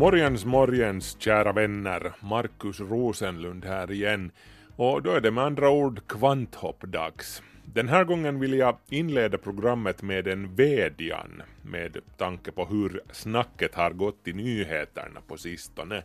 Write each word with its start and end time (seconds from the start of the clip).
Morgens, 0.00 0.44
morgens, 0.44 1.16
kära 1.18 1.52
vänner. 1.52 2.12
Markus 2.20 2.80
Rosenlund 2.80 3.64
här 3.64 3.92
igen. 3.92 4.30
Och 4.76 5.02
då 5.02 5.10
är 5.10 5.20
det 5.20 5.30
med 5.30 5.44
andra 5.44 5.70
ord 5.70 6.00
kvanthoppdags. 6.06 7.42
Den 7.64 7.88
här 7.88 8.04
gången 8.04 8.40
vill 8.40 8.54
jag 8.54 8.76
inleda 8.88 9.38
programmet 9.38 10.02
med 10.02 10.28
en 10.28 10.54
vädjan 10.54 11.42
med 11.62 11.96
tanke 12.16 12.52
på 12.52 12.64
hur 12.64 13.00
snacket 13.12 13.74
har 13.74 13.90
gått 13.90 14.28
i 14.28 14.32
nyheterna 14.32 15.20
på 15.26 15.36
sistone. 15.36 16.02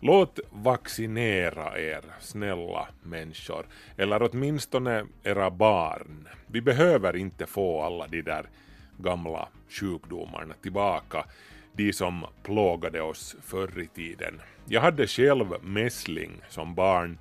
Låt 0.00 0.40
vaccinera 0.50 1.78
er, 1.78 2.04
snälla 2.20 2.88
människor, 3.02 3.66
eller 3.96 4.22
åtminstone 4.22 5.06
era 5.22 5.50
barn. 5.50 6.28
Vi 6.46 6.60
behöver 6.60 7.16
inte 7.16 7.46
få 7.46 7.82
alla 7.82 8.06
de 8.06 8.22
där 8.22 8.46
gamla 8.98 9.48
sjukdomarna 9.68 10.54
tillbaka, 10.62 11.24
de 11.76 11.92
som 11.92 12.26
plågade 12.42 13.00
oss 13.00 13.36
förr 13.42 13.80
i 13.80 13.86
tiden. 13.86 14.40
Jag 14.66 14.80
hade 14.80 15.06
själv 15.06 15.46
mässling 15.62 16.40
som 16.48 16.74
barn 16.74 17.18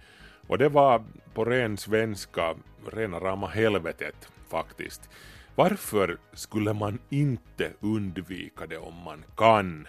och 0.48 0.58
det 0.58 0.70
var 0.70 1.04
på 1.34 1.46
ren 1.46 1.78
svenska 1.78 2.56
rena 2.92 3.20
rama 3.20 3.48
helvetet 3.48 4.30
faktiskt. 4.50 5.10
Varför 5.56 6.18
skulle 6.34 6.74
man 6.74 7.00
inte 7.10 7.72
undvika 7.80 8.68
det 8.68 8.78
om 8.78 9.04
man 9.06 9.24
kan? 9.38 9.88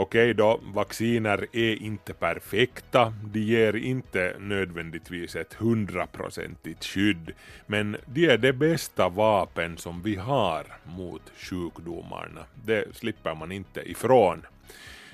Okej 0.00 0.34
då, 0.34 0.60
vacciner 0.62 1.46
är 1.52 1.82
inte 1.82 2.14
perfekta, 2.14 3.14
de 3.24 3.40
ger 3.40 3.76
inte 3.76 4.36
nödvändigtvis 4.38 5.36
ett 5.36 5.54
hundraprocentigt 5.54 6.84
skydd, 6.84 7.32
men 7.66 7.96
de 8.06 8.26
är 8.26 8.38
det 8.38 8.52
bästa 8.52 9.08
vapen 9.08 9.76
som 9.76 10.02
vi 10.02 10.16
har 10.16 10.66
mot 10.84 11.32
sjukdomarna. 11.36 12.44
Det 12.64 12.96
slipper 12.96 13.34
man 13.34 13.52
inte 13.52 13.90
ifrån. 13.90 14.46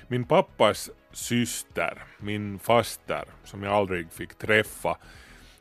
Min 0.07 0.23
pappas 0.23 0.89
syster, 1.11 2.03
min 2.19 2.59
faster, 2.59 3.23
som 3.43 3.63
jag 3.63 3.73
aldrig 3.73 4.11
fick 4.11 4.37
träffa, 4.37 4.97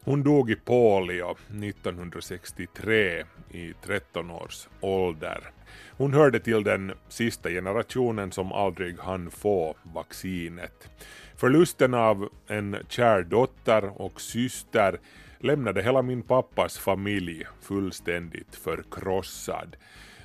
hon 0.00 0.22
dog 0.22 0.50
i 0.50 0.56
polio 0.56 1.30
1963 1.30 3.24
i 3.50 3.72
13 3.82 4.30
års 4.30 4.68
ålder. 4.80 5.50
Hon 5.96 6.14
hörde 6.14 6.40
till 6.40 6.64
den 6.64 6.92
sista 7.08 7.48
generationen 7.48 8.32
som 8.32 8.52
aldrig 8.52 8.98
hann 8.98 9.30
få 9.30 9.74
vaccinet. 9.82 10.88
Förlusten 11.36 11.94
av 11.94 12.28
en 12.46 12.76
kär 12.88 13.22
dotter 13.22 14.02
och 14.02 14.20
syster 14.20 14.98
lämnade 15.38 15.82
hela 15.82 16.02
min 16.02 16.22
pappas 16.22 16.78
familj 16.78 17.46
fullständigt 17.60 18.56
förkrossad. 18.56 19.76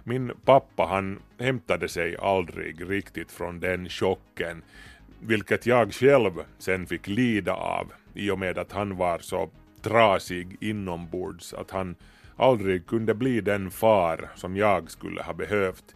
Min 0.04 0.32
pappa 0.46 0.86
han 0.86 1.20
hämtade 1.40 1.88
sig 1.90 2.18
aldrig 2.18 2.90
riktigt 2.90 3.32
från 3.32 3.60
den 3.60 3.90
chocken, 3.90 4.64
vilket 5.20 5.66
jag 5.66 5.94
själv 5.94 6.32
sen 6.58 6.88
fick 6.88 7.08
lida 7.08 7.54
av 7.54 7.92
i 8.14 8.32
och 8.32 8.40
med 8.40 8.58
att 8.58 8.72
han 8.72 8.98
var 8.98 9.20
så 9.20 9.50
trasig 9.82 10.58
inombords 10.60 11.54
att 11.54 11.72
han 11.72 11.96
aldrig 12.40 12.88
kunde 12.88 13.14
bli 13.14 13.42
den 13.42 13.72
far 13.72 14.30
som 14.36 14.58
jag 14.58 14.92
skulle 14.92 15.24
ha 15.24 15.34
behövt. 15.34 15.96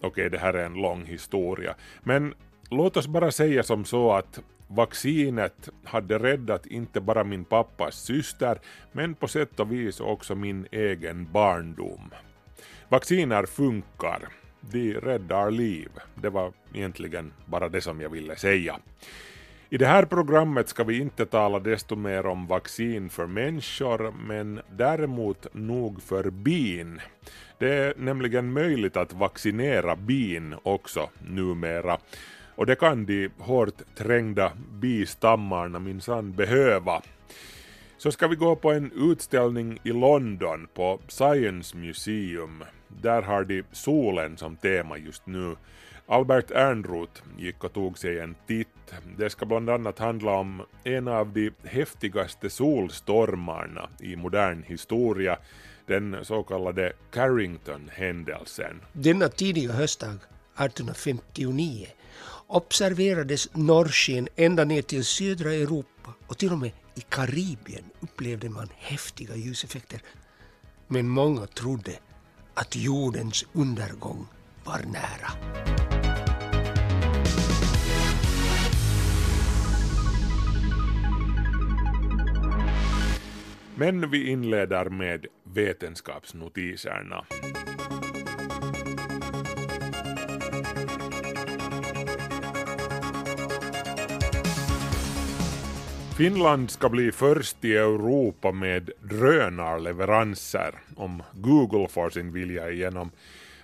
Okej, 0.00 0.30
det 0.30 0.38
här 0.38 0.54
är 0.54 0.64
en 0.64 0.74
lång 0.74 1.04
historia, 1.04 1.74
men 2.02 2.34
låt 2.70 2.96
oss 2.96 3.06
bara 3.06 3.30
säga 3.30 3.62
som 3.62 3.84
så 3.84 4.12
att 4.12 4.40
vaccinet 4.68 5.68
hade 5.84 6.18
räddat 6.18 6.66
inte 6.66 7.00
bara 7.00 7.24
min 7.24 7.44
pappas 7.44 8.02
syster, 8.02 8.58
men 8.92 9.14
på 9.14 9.28
sätt 9.28 9.60
och 9.60 9.72
vis 9.72 10.00
också 10.00 10.34
min 10.34 10.66
egen 10.70 11.32
barndom. 11.32 12.10
Vacciner 12.88 13.46
funkar. 13.46 14.28
De 14.60 14.94
räddar 14.94 15.50
liv. 15.50 15.88
Det 16.14 16.30
var 16.30 16.52
egentligen 16.74 17.32
bara 17.46 17.68
det 17.68 17.80
som 17.80 18.00
jag 18.00 18.10
ville 18.10 18.36
säga. 18.36 18.78
I 19.72 19.78
det 19.78 19.86
här 19.86 20.04
programmet 20.04 20.68
ska 20.68 20.84
vi 20.84 20.98
inte 20.98 21.26
tala 21.26 21.58
desto 21.58 21.96
mer 21.96 22.26
om 22.26 22.46
vaccin 22.46 23.10
för 23.10 23.26
människor, 23.26 24.12
men 24.26 24.60
däremot 24.70 25.46
nog 25.52 26.02
för 26.02 26.30
bin. 26.30 27.00
Det 27.58 27.74
är 27.74 27.94
nämligen 27.96 28.52
möjligt 28.52 28.96
att 28.96 29.12
vaccinera 29.12 29.96
bin 29.96 30.54
också 30.62 31.10
numera. 31.28 31.98
Och 32.54 32.66
det 32.66 32.74
kan 32.74 33.06
de 33.06 33.28
hårt 33.38 33.96
trängda 33.96 34.52
bistammarna 34.70 35.78
minsann 35.78 36.32
behöva. 36.32 37.02
Så 37.98 38.12
ska 38.12 38.28
vi 38.28 38.36
gå 38.36 38.56
på 38.56 38.72
en 38.72 38.92
utställning 38.96 39.78
i 39.82 39.92
London 39.92 40.68
på 40.74 41.00
Science 41.08 41.76
Museum. 41.76 42.64
Där 42.88 43.22
har 43.22 43.44
de 43.44 43.62
solen 43.72 44.36
som 44.36 44.56
tema 44.56 44.98
just 44.98 45.26
nu. 45.26 45.56
Albert 46.10 46.50
Ernroth 46.50 47.22
gick 47.38 47.64
och 47.64 47.72
tog 47.72 47.98
sig 47.98 48.20
en 48.20 48.34
titt. 48.46 48.94
Det 49.18 49.30
ska 49.30 49.46
bland 49.46 49.70
annat 49.70 49.98
handla 49.98 50.32
om 50.32 50.62
en 50.84 51.08
av 51.08 51.32
de 51.32 51.50
häftigaste 51.64 52.50
solstormarna 52.50 53.88
i 54.00 54.16
modern 54.16 54.62
historia, 54.62 55.38
den 55.86 56.24
så 56.24 56.42
kallade 56.42 56.92
Carrington-händelsen. 57.10 58.80
Denna 58.92 59.28
tidiga 59.28 59.72
höstdag 59.72 60.08
1859 60.08 61.86
observerades 62.46 63.54
norrsken 63.54 64.28
ända 64.36 64.64
ner 64.64 64.82
till 64.82 65.04
södra 65.04 65.54
Europa 65.54 66.14
och 66.26 66.38
till 66.38 66.52
och 66.52 66.58
med 66.58 66.70
i 66.94 67.00
Karibien 67.00 67.84
upplevde 68.00 68.48
man 68.48 68.68
häftiga 68.76 69.36
ljuseffekter. 69.36 70.02
Men 70.86 71.08
många 71.08 71.46
trodde 71.46 71.92
att 72.54 72.76
jordens 72.76 73.46
undergång 73.52 74.26
var 74.64 74.80
nära. 74.92 75.99
Men 83.80 84.10
vi 84.10 84.30
inleder 84.30 84.90
med 84.90 85.26
vetenskapsnotiserna. 85.44 87.24
Finland 96.16 96.70
ska 96.70 96.88
bli 96.88 97.12
först 97.12 97.64
i 97.64 97.76
Europa 97.76 98.52
med 98.52 98.90
drönarleveranser 99.00 100.74
om 100.96 101.22
Google 101.32 101.88
får 101.88 102.10
sin 102.10 102.32
vilja 102.32 102.70
igenom. 102.70 103.10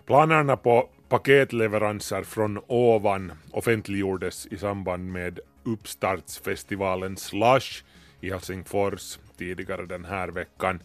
Planerna 0.07 0.57
på 0.57 0.89
paketleveranser 1.09 2.23
från 2.23 2.61
ovan 2.67 3.33
offentliggjordes 3.51 4.47
i 4.47 4.59
samband 4.59 5.13
med 5.13 5.41
uppstartsfestivalen 5.65 7.17
Slush 7.17 7.85
i 8.21 8.31
Helsingfors 8.31 9.19
tidigare 9.37 9.87
den 9.87 10.05
här 10.05 10.29
veckan. 10.29 10.81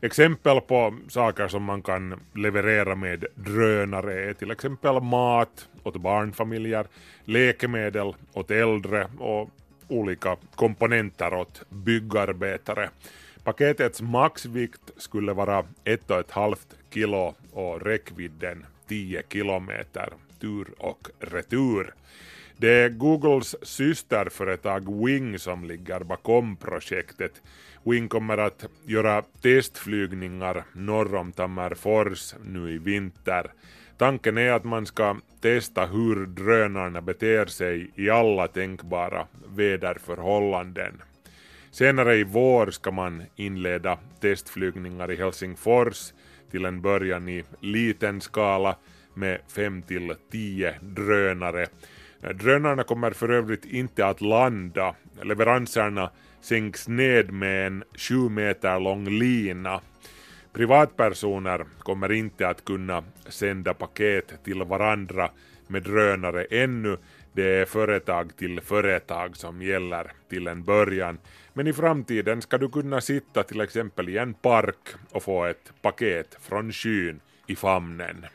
Exempel 0.00 0.60
på 0.60 0.98
saker 1.08 1.48
som 1.48 1.62
man 1.62 1.82
kan 1.82 2.20
leverera 2.34 2.94
med 2.94 3.24
drönare 3.34 4.30
är 4.30 4.32
till 4.32 4.50
exempel 4.50 5.00
mat 5.00 5.68
åt 5.82 5.96
barnfamiljer, 5.96 6.86
läkemedel 7.24 8.14
åt 8.32 8.50
äldre 8.50 9.08
och 9.18 9.50
olika 9.88 10.36
komponenter 10.54 11.34
åt 11.34 11.62
byggarbetare. 11.68 12.90
Paketets 13.44 14.00
maxvikt 14.00 14.90
skulle 14.96 15.32
vara 15.32 15.62
1,5 15.84 16.56
kilo 16.90 17.34
och 17.52 17.82
räckvidden 17.82 18.66
10 18.88 19.22
kilometer 19.28 20.12
tur 20.40 20.66
och 20.78 21.08
retur. 21.18 21.94
Det 22.60 22.68
är 22.68 22.88
Googles 22.88 23.56
systerföretag 23.62 25.04
Wing 25.04 25.38
som 25.38 25.64
ligger 25.64 26.00
bakom 26.00 26.56
projektet. 26.56 27.42
Wing 27.84 28.08
kommer 28.08 28.38
att 28.38 28.64
göra 28.86 29.22
testflygningar 29.22 30.64
norr 30.72 31.14
om 31.14 31.32
Tammerfors 31.32 32.34
nu 32.44 32.70
i 32.70 32.78
vinter. 32.78 33.52
Tanken 33.98 34.38
är 34.38 34.52
att 34.52 34.64
man 34.64 34.86
ska 34.86 35.16
testa 35.40 35.86
hur 35.86 36.26
drönarna 36.26 37.00
beter 37.00 37.46
sig 37.46 37.90
i 37.94 38.10
alla 38.10 38.48
tänkbara 38.48 39.26
väderförhållanden. 39.56 41.02
Senare 41.70 42.16
i 42.16 42.24
vår 42.24 42.70
ska 42.70 42.90
man 42.90 43.22
inleda 43.36 43.98
testflygningar 44.20 45.12
i 45.12 45.16
Helsingfors 45.16 46.12
till 46.50 46.64
en 46.64 46.80
början 46.80 47.28
i 47.28 47.44
liten 47.60 48.20
skala 48.20 48.76
med 49.14 49.40
5 49.48 49.82
till 49.82 50.14
10 50.30 50.74
drönare. 50.80 51.66
Eh, 52.22 52.30
drönarna 52.30 52.82
kommer 52.82 53.10
för 53.10 53.28
övrigt 53.28 53.64
inte 53.64 54.06
att 54.06 54.20
landa. 54.20 54.94
Leveranserna 55.22 56.10
sänks 56.40 56.88
ned 56.88 57.32
med 57.32 57.66
en 57.66 57.84
7 57.96 58.28
meter 58.28 58.80
lång 58.80 59.08
lina. 59.08 59.80
Privatpersoner 60.52 61.64
kommer 61.78 62.12
inte 62.12 62.48
att 62.48 62.64
kunna 62.64 63.04
sända 63.28 63.74
paket 63.74 64.44
till 64.44 64.62
varandra 64.62 65.30
med 65.66 65.82
drönare 65.82 66.44
ännu. 66.44 66.96
Det 67.32 67.54
är 67.54 67.64
företag 67.64 68.36
till 68.36 68.60
företag 68.60 69.36
som 69.36 69.62
gäller 69.62 70.12
till 70.28 70.46
en 70.46 70.64
början. 70.64 71.18
Men 71.52 71.66
i 71.66 71.72
framtiden 71.72 72.42
ska 72.42 72.58
du 72.58 72.68
kunna 72.68 73.00
sitta 73.00 73.42
till 73.42 73.60
exempel 73.60 74.08
i 74.08 74.18
en 74.18 74.34
park 74.34 74.88
och 75.10 75.22
få 75.22 75.44
ett 75.44 75.72
paket 75.82 76.36
från 76.40 76.72
skyn 76.72 77.20
i 77.46 77.56
famnen. 77.56 78.26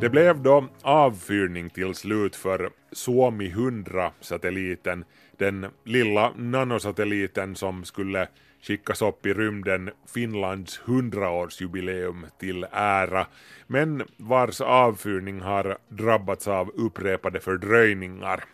Det 0.00 0.08
blev 0.10 0.42
då 0.42 0.68
avfyrning 0.82 1.70
till 1.70 1.94
slut 1.94 2.36
för 2.36 2.70
Suomi 2.92 3.50
100-satelliten, 3.50 5.04
den 5.36 5.66
lilla 5.84 6.32
nanosatelliten 6.36 7.56
som 7.56 7.84
skulle 7.84 8.28
skickas 8.62 9.02
upp 9.02 9.26
i 9.26 9.34
rymden 9.34 9.90
Finlands 10.14 10.80
100-årsjubileum 10.80 12.26
till 12.38 12.66
ära, 12.72 13.26
men 13.66 14.02
vars 14.16 14.60
avfyrning 14.60 15.40
har 15.40 15.78
drabbats 15.88 16.48
av 16.48 16.70
upprepade 16.74 17.40
fördröjningar. 17.40 18.44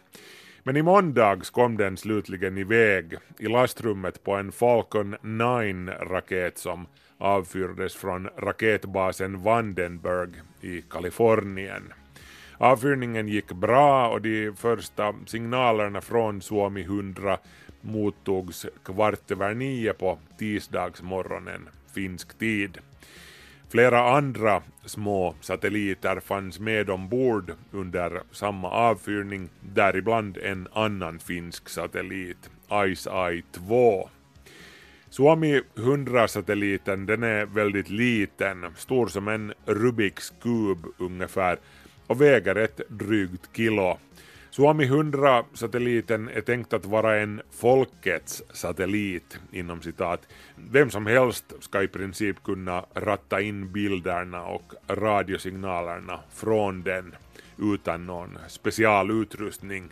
Men 0.63 0.77
i 0.77 0.83
måndags 0.83 1.51
kom 1.51 1.77
den 1.77 1.97
slutligen 1.97 2.59
iväg 2.59 3.15
i 3.39 3.49
lastrummet 3.49 4.25
på 4.25 4.35
en 4.35 4.53
Falcon 4.53 5.17
9-raket 5.17 6.59
som 6.59 6.87
avfyrades 7.19 7.95
från 7.95 8.29
raketbasen 8.37 9.43
Vandenberg 9.43 10.31
i 10.61 10.83
Kalifornien. 10.83 11.93
Avfyrningen 12.59 13.29
gick 13.29 13.53
bra 13.53 14.09
och 14.09 14.23
de 14.23 14.53
första 14.57 15.15
signalerna 15.27 16.01
från 16.01 16.43
Suomi 16.43 16.81
100 16.81 17.39
mottogs 17.81 18.67
kvart 18.85 19.31
över 19.31 19.55
nio 19.55 19.93
på 19.93 20.19
tisdagsmorgonen 20.39 21.69
finsk 21.95 22.39
tid. 22.39 22.79
Flera 23.69 24.17
andra 24.17 24.63
små 24.85 25.35
satelliter 25.41 26.21
fanns 26.21 26.61
med 26.61 26.91
ombord 26.91 27.53
under 27.73 28.23
samma 28.31 28.71
avfyrning, 28.71 29.49
däribland 29.61 30.39
en 30.39 30.69
annan 30.73 31.19
finsk 31.19 31.69
satellit, 31.69 32.51
ICEYE 32.87 33.43
2. 33.53 34.09
Suomi 35.17 35.61
100-satelliten 35.75 37.07
den 37.07 37.23
är 37.23 37.47
väldigt 37.47 37.91
liten, 37.91 38.67
stor 38.77 39.07
som 39.07 39.29
en 39.29 39.53
Rubiks 39.67 40.33
kub 40.43 40.87
ungefär 40.99 41.59
och 42.07 42.21
väger 42.21 42.55
ett 42.55 42.81
drygt 42.89 43.57
kilo. 43.57 43.99
Suomi 44.51 44.85
100-satelliten 44.87 46.29
är 46.29 46.41
tänkt 46.41 46.73
att 46.73 46.85
vara 46.85 47.17
en 47.17 47.43
folkets 47.51 48.43
satellit, 48.53 49.39
inom 49.53 49.83
citat. 49.83 50.29
Vem 50.71 50.91
som 50.91 51.07
helst 51.07 51.53
ska 51.61 51.83
i 51.83 51.89
princip 51.89 52.43
kunna 52.43 52.85
ratta 52.95 53.41
in 53.41 53.73
bilderna 53.73 54.45
och 54.45 54.73
radiosignalerna 54.89 56.21
från 56.33 56.83
den 56.83 57.15
utan 57.59 58.07
någon 58.07 58.39
specialutrustning. 58.49 59.91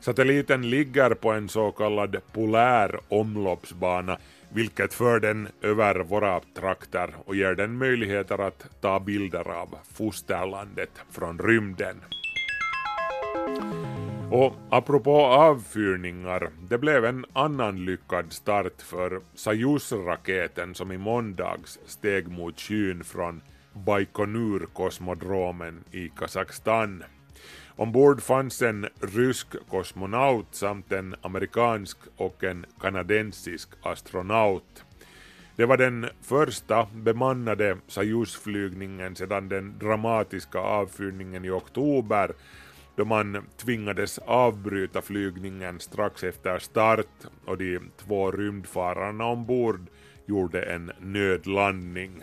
Satelliten 0.00 0.70
ligger 0.70 1.10
på 1.14 1.32
en 1.32 1.48
så 1.48 1.72
kallad 1.72 2.16
polär 2.32 3.00
omloppsbana 3.08 4.18
vilket 4.54 4.94
för 4.94 5.20
den 5.20 5.48
över 5.62 6.00
våra 6.00 6.40
trakter 6.40 7.14
och 7.24 7.36
ger 7.36 7.54
den 7.54 7.78
möjligheter 7.78 8.38
att 8.38 8.80
ta 8.80 9.00
bilder 9.00 9.50
av 9.50 9.78
fosterlandet 9.92 10.90
från 11.10 11.38
rymden. 11.38 12.00
Och 14.30 14.54
apropå 14.70 15.16
avfyrningar, 15.26 16.50
det 16.68 16.78
blev 16.78 17.04
en 17.04 17.24
annan 17.32 17.84
lyckad 17.84 18.32
start 18.32 18.82
för 18.82 19.20
Soyuz-raketen 19.34 20.74
som 20.74 20.92
i 20.92 20.98
måndags 20.98 21.78
steg 21.86 22.28
mot 22.28 22.60
skyn 22.60 23.04
från 23.04 23.42
Baikonur-kosmodromen 23.72 25.84
i 25.90 26.08
Kazakstan. 26.08 27.04
Ombord 27.76 28.22
fanns 28.22 28.62
en 28.62 28.88
rysk 29.00 29.56
kosmonaut 29.70 30.46
samt 30.50 30.92
en 30.92 31.14
amerikansk 31.22 31.98
och 32.16 32.44
en 32.44 32.66
kanadensisk 32.80 33.68
astronaut. 33.82 34.84
Det 35.56 35.66
var 35.66 35.76
den 35.76 36.06
första 36.22 36.86
bemannade 36.94 37.76
Sajus-flygningen 37.88 39.16
sedan 39.16 39.48
den 39.48 39.78
dramatiska 39.78 40.58
avfyrningen 40.58 41.44
i 41.44 41.50
oktober 41.50 42.32
då 42.96 43.04
man 43.04 43.46
tvingades 43.56 44.18
avbryta 44.18 45.02
flygningen 45.02 45.80
strax 45.80 46.24
efter 46.24 46.58
start 46.58 47.26
och 47.44 47.58
de 47.58 47.80
två 47.96 48.30
rymdfararna 48.30 49.24
ombord 49.24 49.86
gjorde 50.26 50.62
en 50.62 50.92
nödlandning. 51.00 52.22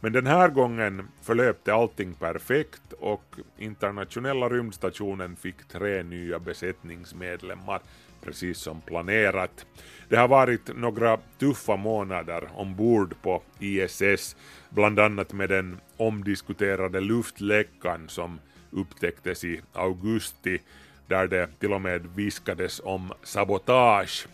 Men 0.00 0.12
den 0.12 0.26
här 0.26 0.48
gången 0.48 1.08
förlöpte 1.22 1.74
allting 1.74 2.14
perfekt 2.14 2.92
och 2.98 3.24
internationella 3.58 4.48
rymdstationen 4.48 5.36
fick 5.36 5.68
tre 5.68 6.02
nya 6.02 6.38
besättningsmedlemmar 6.38 7.80
precis 8.22 8.58
som 8.58 8.80
planerat. 8.80 9.66
Det 10.08 10.16
har 10.16 10.28
varit 10.28 10.76
några 10.76 11.18
tuffa 11.38 11.76
månader 11.76 12.48
ombord 12.54 13.14
på 13.22 13.42
ISS, 13.58 14.36
bland 14.70 14.98
annat 15.00 15.32
med 15.32 15.48
den 15.48 15.80
omdiskuterade 15.96 17.00
luftläckan 17.00 18.08
som 18.08 18.40
upptäcktes 18.70 19.44
i 19.44 19.60
augusti 19.72 20.58
där 21.06 21.26
det 21.26 21.48
till 21.60 21.72
och 21.72 21.82
med 21.82 22.06
viskades 22.14 22.80
om 22.84 23.12
sabotage. 23.22 24.26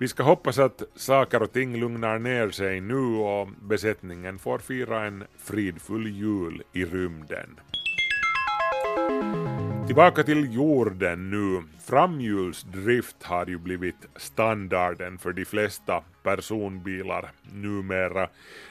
Vi 0.00 0.08
ska 0.08 0.22
hoppas 0.22 0.58
att 0.58 0.82
saker 0.94 1.42
och 1.42 1.52
ting 1.52 1.80
lugnar 1.80 2.18
ner 2.18 2.50
sig 2.50 2.80
nu 2.80 3.16
och 3.16 3.48
besättningen 3.62 4.38
får 4.38 4.58
fira 4.58 5.04
en 5.06 5.24
fridfull 5.38 6.06
jul 6.06 6.62
i 6.72 6.84
rymden. 6.84 7.60
Tillbaka 9.86 10.22
till 10.22 10.54
jorden 10.54 11.30
nu. 11.30 11.62
Framhjulsdrift 11.86 13.22
har 13.22 13.46
ju 13.46 13.58
blivit 13.58 14.08
standarden 14.16 15.18
för 15.18 15.32
de 15.32 15.44
flesta 15.44 16.02
personbilar 16.22 17.30
numera. 17.52 18.28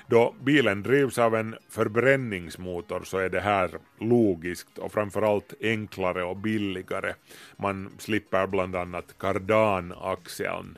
Då 0.07 0.35
bilen 0.44 0.83
drivs 0.83 1.18
av 1.18 1.35
en 1.35 1.56
förbränningsmotor 1.69 3.01
så 3.04 3.18
är 3.18 3.30
det 3.30 3.42
här 3.42 3.71
logiskt 3.99 4.78
och 4.78 4.92
framförallt 4.92 5.54
enklare 5.61 6.23
och 6.23 6.37
billigare. 6.37 7.13
Man 7.57 7.90
slipper 7.97 8.47
bland 8.47 8.75
annat 8.75 9.16
kardanaxeln. 9.19 10.78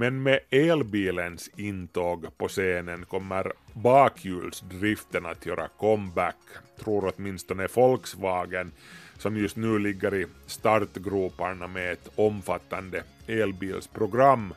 Men 0.00 0.22
med 0.22 0.40
elbilens 0.50 1.50
intåg 1.56 2.26
på 2.38 2.48
scenen 2.48 3.04
kommer 3.04 3.52
bakhjulsdriften 3.72 5.26
att 5.26 5.46
göra 5.46 5.68
comeback, 5.68 6.36
tror 6.80 7.12
åtminstone 7.16 7.68
Volkswagen 7.74 8.72
som 9.16 9.36
just 9.36 9.56
nu 9.56 9.78
ligger 9.78 10.14
i 10.14 10.26
startgroparna 10.46 11.66
med 11.66 11.92
ett 11.92 12.10
omfattande 12.14 13.02
elbilsprogram. 13.26 14.54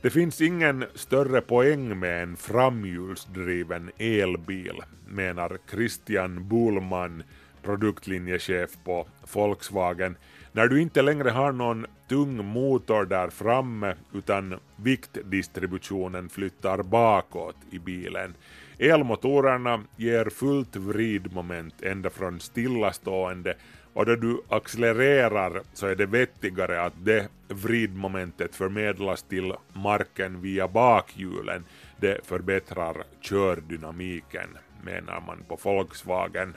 Det 0.00 0.10
finns 0.10 0.40
ingen 0.40 0.84
större 0.94 1.40
poäng 1.40 1.98
med 1.98 2.22
en 2.22 2.36
framhjulsdriven 2.36 3.90
elbil, 3.98 4.80
menar 5.08 5.58
Christian 5.70 6.48
Bullman, 6.48 7.22
produktlinjechef 7.62 8.70
på 8.84 9.06
Volkswagen, 9.32 10.16
när 10.52 10.68
du 10.68 10.82
inte 10.82 11.02
längre 11.02 11.30
har 11.30 11.52
någon 11.52 11.86
tung 12.08 12.44
motor 12.44 13.04
där 13.04 13.30
framme 13.30 13.94
utan 14.14 14.58
viktdistributionen 14.76 16.28
flyttar 16.28 16.82
bakåt 16.82 17.56
i 17.70 17.78
bilen. 17.78 18.34
Elmotorerna 18.78 19.80
ger 19.96 20.30
fullt 20.30 20.76
vridmoment 20.76 21.82
ända 21.82 22.10
från 22.10 22.40
stillastående 22.40 23.54
och 23.94 24.06
då 24.06 24.16
du 24.16 24.42
accelererar 24.48 25.62
så 25.72 25.86
är 25.86 25.96
det 25.96 26.06
vettigare 26.06 26.82
att 26.82 27.04
det 27.04 27.28
vridmomentet 27.48 28.54
förmedlas 28.54 29.22
till 29.22 29.52
marken 29.72 30.40
via 30.40 30.68
bakhjulen. 30.68 31.64
Det 32.00 32.26
förbättrar 32.26 33.04
kördynamiken, 33.20 34.48
menar 34.84 35.22
man 35.26 35.44
på 35.48 35.58
Volkswagen. 35.62 36.56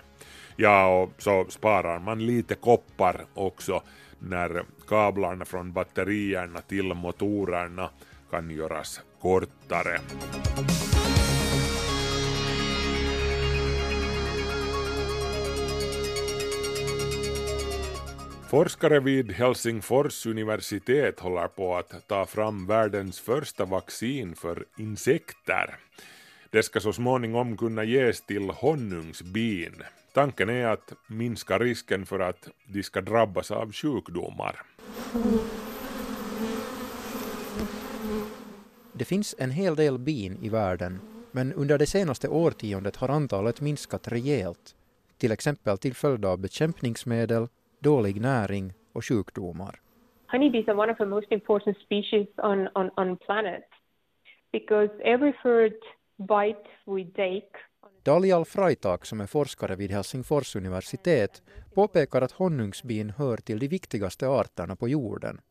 Ja, 0.57 1.01
och 1.01 1.11
så 1.17 1.45
sparar 1.49 1.99
man 1.99 2.25
lite 2.25 2.55
koppar 2.55 3.25
också 3.33 3.83
när 4.19 4.63
kablarna 4.87 5.45
från 5.45 5.73
batterierna 5.73 6.61
till 6.61 6.93
motorerna 6.93 7.89
kan 8.31 8.49
göras 8.49 9.01
kortare. 9.21 9.99
Forskare 18.49 18.99
vid 18.99 19.31
Helsingfors 19.31 20.25
universitet 20.25 21.19
håller 21.19 21.47
på 21.47 21.75
att 21.75 22.07
ta 22.07 22.25
fram 22.25 22.67
världens 22.67 23.19
första 23.19 23.65
vaccin 23.65 24.35
för 24.35 24.65
insekter. 24.77 25.75
Det 26.49 26.63
ska 26.63 26.79
så 26.79 26.93
småningom 26.93 27.57
kunna 27.57 27.83
ges 27.83 28.21
till 28.21 28.49
honungsbin. 28.49 29.83
Tanken 30.15 30.49
är 30.49 30.67
att 30.67 30.93
minska 31.07 31.59
risken 31.59 32.05
för 32.05 32.19
att 32.19 32.49
de 32.73 32.83
ska 32.83 33.01
drabbas 33.01 33.51
av 33.51 33.71
sjukdomar. 33.71 34.61
Det 38.93 39.05
finns 39.05 39.35
en 39.39 39.51
hel 39.51 39.75
del 39.75 39.97
bin 39.97 40.37
i 40.41 40.49
världen, 40.49 40.99
men 41.31 41.53
under 41.53 41.77
det 41.77 41.85
senaste 41.85 42.27
årtiondet 42.27 42.95
har 42.95 43.09
antalet 43.09 43.61
minskat 43.61 44.07
rejält, 44.07 44.75
till 45.17 45.31
exempel 45.31 45.77
till 45.77 45.95
följd 45.95 46.25
av 46.25 46.39
bekämpningsmedel, 46.39 47.47
dålig 47.79 48.21
näring 48.21 48.73
och 48.93 49.05
sjukdomar. 49.05 49.79
honeybees 50.27 50.67
are 50.67 50.77
one 50.77 50.91
of 50.91 50.97
the 50.97 51.05
most 51.05 51.31
important 51.31 51.77
species 51.77 52.27
on, 52.37 52.67
on, 52.75 52.89
on 52.97 53.17
planet 53.17 53.63
because 54.51 54.89
every 55.03 55.33
fruit 55.43 55.81
bite 56.17 56.67
we 56.85 57.03
take 57.03 57.51
Dalial 58.05 58.45
Freitag 58.45 59.05
som 59.05 59.21
är 59.21 59.25
forskare 59.25 59.75
vid 59.75 59.91
Helsingfors 59.91 60.55
universitet 60.55 61.41
påpekar 61.73 62.21
att 62.21 62.31
honungsbin 62.31 63.09
hör 63.09 63.37
till 63.37 63.59
de 63.59 63.67
viktigaste 63.67 64.27
arterna 64.27 64.75
på 64.75 64.89
jorden. 64.89 65.41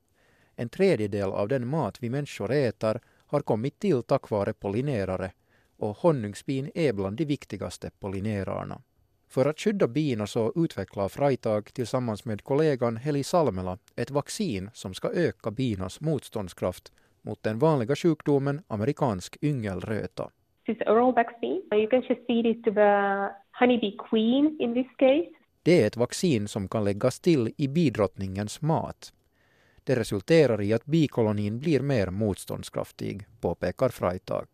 En 0.57 0.69
tredjedel 0.69 1.29
av 1.31 1.49
den 1.49 1.67
mat 1.67 1.97
vi 2.01 2.11
människor 2.11 2.53
äter 2.53 3.01
har 3.27 3.41
kommit 3.41 3.79
till 3.79 4.03
tack 4.03 4.31
vare 4.31 4.53
pollinerare 4.53 5.33
och 5.77 5.97
honungsbin 5.97 6.71
är 6.75 6.93
bland 6.93 7.17
de 7.17 7.25
viktigaste 7.25 7.91
pollinerarna. 8.01 8.83
För 9.29 9.47
att 9.47 9.61
skydda 9.61 9.89
bina 9.89 10.27
så 10.27 10.53
utvecklar 10.57 11.09
Freitag 11.09 11.75
tillsammans 11.75 12.25
med 12.25 12.45
kollegan 12.45 12.97
Heli 12.97 13.25
Salmela 13.25 13.79
ett 13.97 14.11
vaccin 14.11 14.71
som 14.75 14.95
ska 14.95 15.11
öka 15.11 15.51
binas 15.51 16.01
motståndskraft 16.01 16.93
mot 17.23 17.43
den 17.43 17.59
vanliga 17.59 17.97
sjukdomen 17.97 18.63
amerikansk 18.69 19.37
yngelröta. 19.43 20.31
This 20.67 20.79
oral 20.87 21.13
vaccine. 21.13 21.63
You 21.73 21.89
can 21.91 22.03
just 22.09 22.27
feed 22.27 22.47
it 22.47 22.65
to 22.65 22.71
the 22.71 23.29
honeybee 23.61 23.97
queen 24.11 24.57
in 24.61 24.75
this 24.75 24.97
case. 24.99 25.31
Det 25.63 25.83
är 25.83 25.87
ett 25.87 25.97
vaccin 25.97 26.49
som 26.49 26.69
kan 26.69 26.85
läggas 26.85 27.21
till 27.21 27.55
i 27.57 27.69
bidrottningens 27.69 28.63
mat. 28.63 29.13
Det 29.85 29.97
resulterar 29.97 30.63
i 30.63 30.73
att 30.73 30.85
bikolonin 30.85 31.59
blir 31.59 31.81
mer 31.81 32.11
motståndskraftig, 32.11 33.27
påpekar 33.41 33.89
Freitag. 33.89 34.47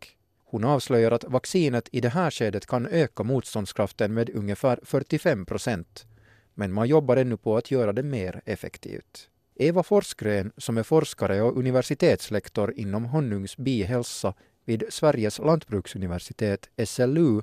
Hon 0.45 0.65
avslöjar 0.65 1.11
att 1.11 1.25
vaccinet 1.25 1.89
i 1.93 2.01
det 2.01 2.09
här 2.09 2.31
skedet 2.31 2.67
kan 2.67 2.87
öka 2.87 3.23
motståndskraften 3.23 4.15
med 4.15 4.31
ungefär 4.31 4.79
45 4.83 5.47
procent. 5.47 6.07
Men 6.55 6.73
man 6.73 6.89
jobbar 6.89 7.17
ännu 7.17 7.37
på 7.37 7.57
att 7.57 7.71
göra 7.71 7.93
det 7.93 8.03
mer 8.03 8.41
effektivt. 8.45 9.29
Eva 9.55 9.83
Forsgren, 9.83 10.53
som 10.57 10.79
är 10.79 10.83
forskare 10.83 11.43
och 11.43 11.57
universitetslektor 11.57 12.73
inom 12.77 13.05
honungsbihälsa 13.05 14.35
vid 14.65 14.93
Sveriges 14.93 15.39
lantbruksuniversitet, 15.39 16.71
SLU, 16.87 17.43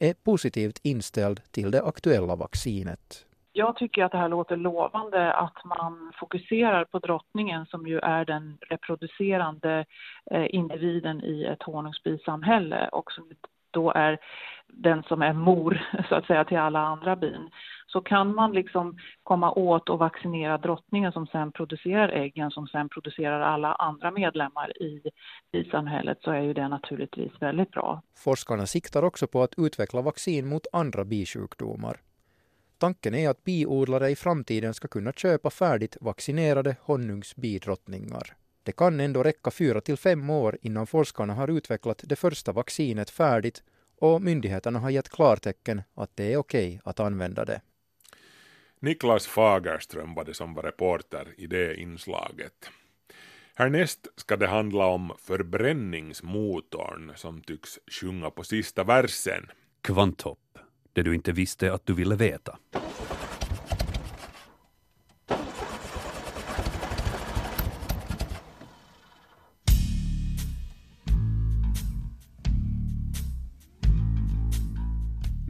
är 0.00 0.14
positivt 0.24 0.80
inställd 0.82 1.40
till 1.52 1.70
det 1.70 1.82
aktuella 1.82 2.36
vaccinet. 2.36 3.26
Jag 3.52 3.76
tycker 3.76 4.04
att 4.04 4.12
det 4.12 4.18
här 4.18 4.28
låter 4.28 4.56
lovande 4.56 5.32
att 5.32 5.64
man 5.64 6.12
fokuserar 6.20 6.84
på 6.84 6.98
drottningen 6.98 7.66
som 7.66 7.86
ju 7.86 7.98
är 7.98 8.24
den 8.24 8.58
reproducerande 8.60 9.84
eh, 10.30 10.54
individen 10.54 11.24
i 11.24 11.44
ett 11.44 11.62
honungsbisamhälle 11.62 12.88
och 12.88 13.12
som 13.12 13.30
då 13.70 13.92
är 13.92 14.18
den 14.66 15.02
som 15.02 15.22
är 15.22 15.32
mor 15.32 15.82
så 16.08 16.14
att 16.14 16.26
säga 16.26 16.44
till 16.44 16.58
alla 16.58 16.80
andra 16.80 17.16
bin. 17.16 17.50
Så 17.96 18.02
kan 18.02 18.34
man 18.34 18.52
liksom 18.52 18.98
komma 19.22 19.52
åt 19.52 19.88
och 19.88 19.98
vaccinera 19.98 20.58
drottningen 20.58 21.12
som 21.12 21.26
sen 21.26 21.52
producerar 21.52 22.08
äggen 22.08 22.50
som 22.50 22.66
sen 22.66 22.88
producerar 22.88 23.40
alla 23.40 23.74
andra 23.74 24.10
medlemmar 24.10 24.82
i 24.82 25.02
bisamhället 25.52 26.18
så 26.20 26.30
är 26.30 26.40
ju 26.40 26.54
det 26.54 26.68
naturligtvis 26.68 27.32
väldigt 27.40 27.70
bra. 27.70 28.02
Forskarna 28.24 28.66
siktar 28.66 29.02
också 29.02 29.26
på 29.26 29.42
att 29.42 29.54
utveckla 29.56 30.02
vaccin 30.02 30.46
mot 30.48 30.66
andra 30.72 31.04
bisjukdomar. 31.04 31.96
Tanken 32.78 33.14
är 33.14 33.28
att 33.28 33.44
biodlare 33.44 34.10
i 34.10 34.16
framtiden 34.16 34.74
ska 34.74 34.88
kunna 34.88 35.12
köpa 35.12 35.50
färdigt 35.50 35.96
vaccinerade 36.00 36.76
honungsbidrottningar. 36.82 38.36
Det 38.62 38.72
kan 38.72 39.00
ändå 39.00 39.22
räcka 39.22 39.50
fyra 39.50 39.80
till 39.80 39.96
fem 39.96 40.30
år 40.30 40.58
innan 40.62 40.86
forskarna 40.86 41.34
har 41.34 41.48
utvecklat 41.48 42.02
det 42.04 42.16
första 42.16 42.52
vaccinet 42.52 43.10
färdigt 43.10 43.62
och 44.00 44.22
myndigheterna 44.22 44.78
har 44.78 44.90
gett 44.90 45.08
klartecken 45.08 45.82
att 45.94 46.16
det 46.16 46.32
är 46.32 46.36
okej 46.36 46.80
att 46.84 47.00
använda 47.00 47.44
det. 47.44 47.60
Niklas 48.80 49.26
Fagerström 49.26 50.14
var 50.14 50.24
det 50.24 50.34
som 50.34 50.54
var 50.54 50.62
reporter 50.62 51.34
i 51.36 51.46
det 51.46 51.80
inslaget. 51.80 52.70
Härnäst 53.54 54.06
ska 54.16 54.36
det 54.36 54.46
handla 54.46 54.86
om 54.86 55.12
förbränningsmotorn 55.18 57.12
som 57.16 57.40
tycks 57.40 57.78
sjunga 57.90 58.30
på 58.30 58.44
sista 58.44 58.84
versen. 58.84 59.46
Kvanthopp, 59.82 60.58
det 60.92 61.02
du 61.02 61.14
inte 61.14 61.32
visste 61.32 61.72
att 61.72 61.86
du 61.86 61.94
ville 61.94 62.16
veta. 62.16 62.58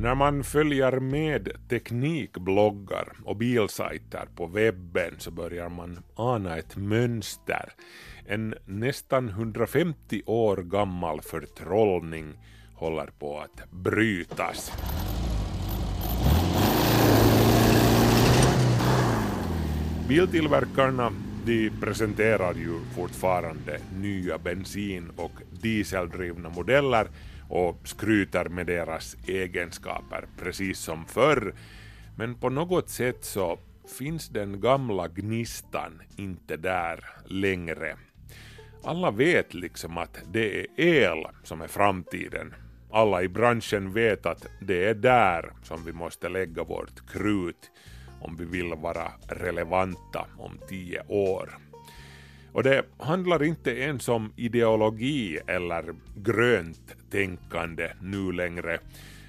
När 0.07 0.15
man 0.15 0.45
följer 0.45 1.01
med 1.01 1.49
teknikbloggar 1.69 3.09
och 3.25 3.37
bilsajter 3.37 4.29
på 4.37 4.47
webben 4.47 5.15
så 5.19 5.31
börjar 5.31 5.69
man 5.69 5.99
ana 6.15 6.57
ett 6.57 6.77
mönster. 6.77 7.73
En 8.27 8.55
nästan 8.65 9.29
150 9.29 10.23
år 10.27 10.57
gammal 10.57 11.21
förtrollning 11.21 12.35
håller 12.75 13.07
på 13.07 13.39
att 13.39 13.71
brytas. 13.71 14.73
Biltillverkarna 20.09 21.13
de 21.47 21.71
presenterar 21.81 22.55
ju 22.55 22.81
fortfarande 22.95 23.81
nya 24.01 24.39
bensin 24.39 25.11
och 25.17 25.33
dieseldrivna 25.51 26.49
modeller 26.49 27.09
och 27.49 27.81
skryter 27.85 28.49
med 28.49 28.67
deras 28.67 29.17
egenskaper 29.27 30.27
precis 30.39 30.79
som 30.79 31.07
förr. 31.07 31.55
Men 32.17 32.35
på 32.35 32.49
något 32.49 32.89
sätt 32.89 33.25
så 33.25 33.59
finns 33.99 34.29
den 34.29 34.61
gamla 34.61 35.09
gnistan 35.09 36.03
inte 36.17 36.57
där 36.57 37.05
längre. 37.27 37.97
Alla 38.85 39.11
vet 39.11 39.55
liksom 39.55 39.99
att 39.99 40.19
det 40.33 40.61
är 40.61 40.67
el 40.77 41.27
som 41.43 41.61
är 41.61 41.69
framtiden. 41.69 42.55
Alla 42.91 43.23
i 43.23 43.29
branschen 43.29 43.93
vet 43.93 44.27
att 44.27 44.47
det 44.61 44.89
är 44.89 44.95
där 44.95 45.53
som 45.63 45.85
vi 45.85 45.93
måste 45.93 46.29
lägga 46.29 46.65
vårt 46.65 47.11
krut 47.13 47.71
om 48.21 48.37
vi 48.37 48.45
vill 48.45 48.75
vara 48.75 49.13
relevanta 49.29 50.27
om 50.39 50.59
tio 50.69 51.03
år. 51.09 51.59
Och 52.57 52.63
det 52.63 52.85
handlar 52.99 53.43
inte 53.43 53.71
ens 53.71 54.09
om 54.09 54.33
ideologi 54.37 55.39
eller 55.47 55.95
grönt 56.17 56.97
tänkande 57.11 57.91
nu 58.03 58.33
längre. 58.33 58.79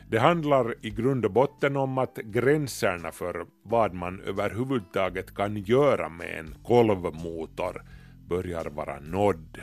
Det 0.10 0.20
handlar 0.20 0.76
i 0.82 0.90
grund 0.90 1.26
och 1.26 1.32
botten 1.32 1.78
om 1.78 1.98
att 1.98 2.16
gränserna 2.16 3.12
för 3.12 3.46
vad 3.64 3.94
man 3.94 4.22
överhuvudtaget 4.22 5.36
kan 5.36 5.58
göra 5.58 6.10
med 6.10 6.40
en 6.40 6.56
kolvmotor 6.64 7.82
börjar 8.28 8.66
vara 8.66 9.00
nådd. 9.00 9.58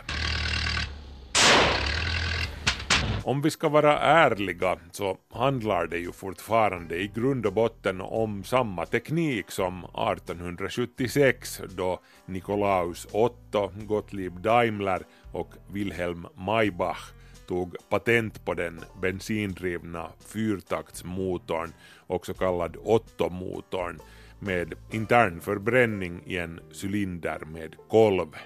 Om 3.24 3.42
vi 3.42 3.50
ska 3.50 3.68
vara 3.68 3.98
ärliga 3.98 4.78
så 4.92 5.16
handlar 5.30 5.86
det 5.86 5.98
ju 5.98 6.12
fortfarande 6.12 6.96
i 6.96 7.08
grund 7.14 7.46
och 7.46 7.52
botten 7.52 8.00
om 8.00 8.44
samma 8.44 8.86
teknik 8.86 9.50
som 9.50 9.84
1876 9.84 11.60
då 11.76 12.00
Nikolaus 12.26 13.06
Otto, 13.12 13.70
Gottlieb 13.74 14.40
Daimler 14.40 15.02
och 15.32 15.54
Wilhelm 15.72 16.26
Maybach 16.34 17.12
tog 17.48 17.76
patent 17.88 18.44
på 18.44 18.54
den 18.54 18.80
bensindrivna 19.02 20.08
fyrtaktsmotorn, 20.26 21.72
också 22.06 22.34
kallad 22.34 22.76
Otto-motorn, 22.76 23.98
med 24.38 24.74
intern 24.90 25.40
förbränning 25.40 26.22
i 26.26 26.36
en 26.36 26.60
cylinder 26.82 27.38
med 27.52 27.74
kolv. 27.88 28.36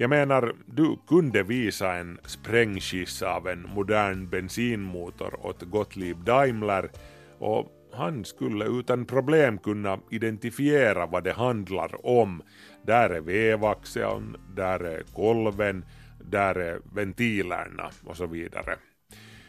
Jag 0.00 0.10
menar, 0.10 0.54
du 0.66 0.96
kunde 1.08 1.42
visa 1.42 1.94
en 1.94 2.18
sprängskiss 2.24 3.22
av 3.22 3.48
en 3.48 3.68
modern 3.74 4.28
bensinmotor 4.28 5.46
åt 5.46 5.62
Gottlieb 5.62 6.24
Daimler 6.24 6.90
och 7.38 7.66
han 7.92 8.24
skulle 8.24 8.64
utan 8.64 9.04
problem 9.04 9.58
kunna 9.58 9.98
identifiera 10.10 11.06
vad 11.06 11.24
det 11.24 11.32
handlar 11.32 12.06
om. 12.06 12.42
Där 12.82 13.10
är 13.10 13.20
vevaxeln, 13.20 14.36
där 14.56 14.80
är 14.80 15.02
kolven, 15.14 15.84
där 16.30 16.54
är 16.54 16.80
ventilerna 16.94 17.90
och 18.04 18.16
så 18.16 18.26
vidare. 18.26 18.76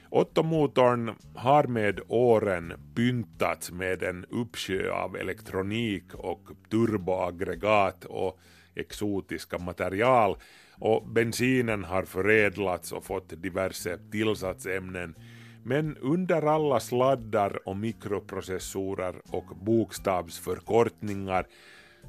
Ottomotorn 0.10 1.12
har 1.36 1.64
med 1.64 2.00
åren 2.08 2.74
pyntats 2.96 3.72
med 3.72 4.04
en 4.04 4.26
uppsjö 4.26 4.92
av 4.92 5.16
elektronik 5.16 6.14
och 6.14 6.50
turboaggregat 6.72 8.06
och 8.06 8.40
exotiska 8.80 9.58
material 9.58 10.36
och 10.80 11.08
bensinen 11.08 11.84
har 11.84 12.04
förädlats 12.04 12.92
och 12.92 13.06
fått 13.06 13.42
diverse 13.42 13.98
tillsatsämnen. 14.12 15.16
Men 15.64 15.98
under 15.98 16.42
alla 16.42 16.80
sladdar 16.80 17.68
och 17.68 17.78
mikroprocessorer 17.78 19.16
och 19.32 19.46
bokstavsförkortningar 19.62 21.46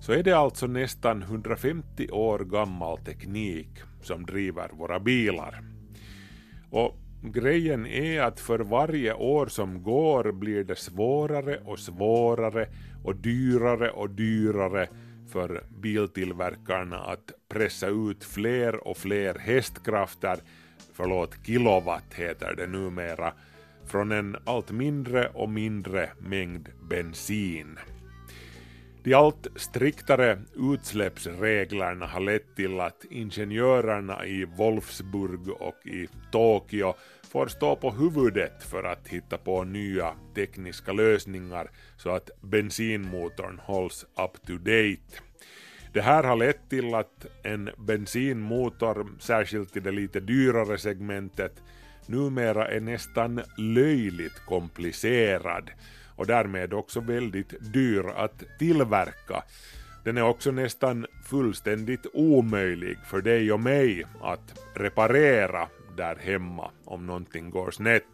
så 0.01 0.13
är 0.13 0.23
det 0.23 0.33
alltså 0.33 0.67
nästan 0.67 1.23
150 1.23 2.11
år 2.11 2.39
gammal 2.39 2.99
teknik 2.99 3.69
som 4.03 4.27
driver 4.27 4.69
våra 4.73 5.01
bilar. 5.01 5.63
Och 6.71 6.97
grejen 7.23 7.87
är 7.87 8.21
att 8.23 8.41
för 8.41 8.59
varje 8.59 9.15
år 9.15 9.47
som 9.47 9.83
går 9.83 10.33
blir 10.33 10.65
det 10.65 10.77
svårare 10.77 11.59
och 11.65 11.79
svårare 11.79 12.69
och 13.05 13.17
dyrare 13.17 13.91
och 13.91 14.11
dyrare 14.11 14.89
för 15.33 15.63
biltillverkarna 15.81 16.99
att 16.99 17.33
pressa 17.49 17.87
ut 17.89 18.25
fler 18.25 18.89
och 18.89 18.97
fler 18.97 19.35
hästkrafter, 19.35 20.39
förlåt 20.93 21.47
kilowatt 21.47 22.15
heter 22.15 22.55
det 22.57 22.67
numera, 22.67 23.33
från 23.87 24.13
en 24.13 24.37
allt 24.45 24.71
mindre 24.71 25.29
och 25.29 25.49
mindre 25.49 26.11
mängd 26.19 26.69
bensin. 26.91 27.79
De 29.03 29.15
allt 29.15 29.47
striktare 29.57 30.39
utsläppsreglerna 30.57 32.07
har 32.07 32.21
lett 32.21 32.57
till 32.57 32.81
att 32.81 33.05
ingenjörerna 33.11 34.27
i 34.27 34.45
Wolfsburg 34.45 35.49
och 35.49 35.87
i 35.87 36.09
Tokyo 36.33 36.95
får 37.31 37.47
stå 37.47 37.77
på 37.77 37.91
huvudet 37.91 38.63
för 38.63 38.83
att 38.85 39.09
hitta 39.09 39.39
på 39.39 39.65
nya 39.65 40.15
tekniska 40.35 40.93
lösningar 40.93 41.71
så 41.97 42.11
att 42.11 42.31
bensinmotorn 42.41 43.59
hålls 43.59 44.05
up 44.05 44.47
to 44.47 44.53
date. 44.53 45.23
Det 45.93 46.01
här 46.01 46.25
har 46.25 46.37
lett 46.37 46.71
till 46.71 46.95
att 46.95 47.27
en 47.43 47.71
bensinmotor, 47.79 49.07
särskilt 49.19 49.77
i 49.77 49.81
det 49.81 49.91
lite 49.91 50.21
dyrare 50.21 50.79
segmentet, 50.79 51.63
numera 52.07 52.69
är 52.69 52.81
nästan 52.81 53.43
löjligt 53.59 54.47
komplicerad 54.47 55.71
och 56.17 56.27
därmed 56.27 56.75
också 56.75 57.01
väldigt 57.01 57.73
dyr 57.73 58.05
att 58.17 58.43
tillverka. 58.59 59.43
Den 60.05 60.17
är 60.17 60.23
också 60.23 60.51
nästan 60.51 61.07
fullständigt 61.25 62.07
omöjlig 62.13 62.99
för 63.11 63.21
dig 63.21 63.53
och 63.53 63.61
mig 63.61 64.05
att 64.21 64.61
reparera 64.75 65.69
där 66.01 66.17
hemma 66.17 66.71
om 66.85 67.07
någonting 67.07 67.51
går 67.51 67.71
snett. 67.71 68.05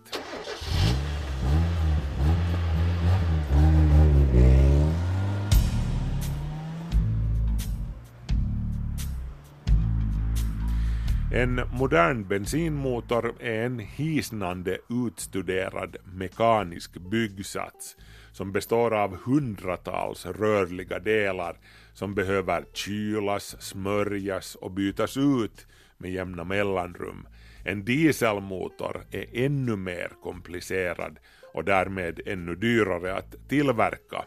En 11.33 11.61
modern 11.73 12.29
bensinmotor 12.29 13.35
är 13.41 13.65
en 13.67 13.79
hisnande 13.79 14.79
utstuderad 14.89 15.97
mekanisk 16.05 16.97
byggsats 16.97 17.97
som 18.33 18.53
består 18.53 18.95
av 18.95 19.17
hundratals 19.17 20.27
rörliga 20.27 20.99
delar 20.99 21.57
som 21.93 22.15
behöver 22.15 22.65
kylas, 22.73 23.63
smörjas 23.63 24.55
och 24.55 24.71
bytas 24.71 25.17
ut 25.17 25.67
med 25.99 26.13
jämna 26.13 26.45
mellanrum. 26.45 27.27
En 27.67 27.85
dieselmotor 27.85 29.05
är 29.11 29.27
ännu 29.33 29.77
mer 29.77 30.13
komplicerad 30.23 31.19
och 31.55 31.65
därmed 31.65 32.21
ännu 32.27 32.55
dyrare 32.55 33.15
att 33.15 33.49
tillverka. 33.49 34.25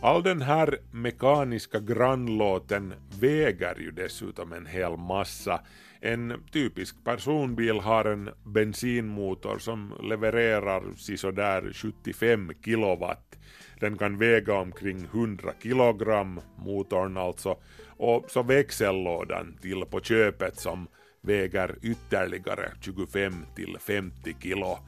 All 0.00 0.22
den 0.22 0.42
här 0.42 0.78
mekaniska 0.90 1.80
grannlåten 1.80 2.94
väger 3.20 3.78
ju 3.80 3.90
dessutom 3.90 4.52
en 4.52 4.66
hel 4.66 4.96
massa 4.96 5.60
en 6.00 6.42
typisk 6.52 7.04
personbil 7.04 7.80
har 7.80 8.04
en 8.04 8.30
bensinmotor 8.44 9.58
som 9.58 9.94
levererar 10.02 10.94
sisådär 10.96 11.72
75 11.72 12.52
kilowatt. 12.64 13.38
Den 13.80 13.98
kan 13.98 14.18
väga 14.18 14.54
omkring 14.54 15.04
100 15.04 15.52
kilogram, 15.62 16.40
motorn 16.56 17.16
alltså, 17.16 17.56
och 17.86 18.30
så 18.30 18.42
växellådan 18.42 19.58
till 19.62 19.84
på 19.84 20.00
köpet 20.00 20.56
som 20.56 20.88
väger 21.20 21.78
ytterligare 21.82 22.72
25 22.80 23.46
till 23.56 23.76
50 23.80 24.36
kilo 24.40 24.78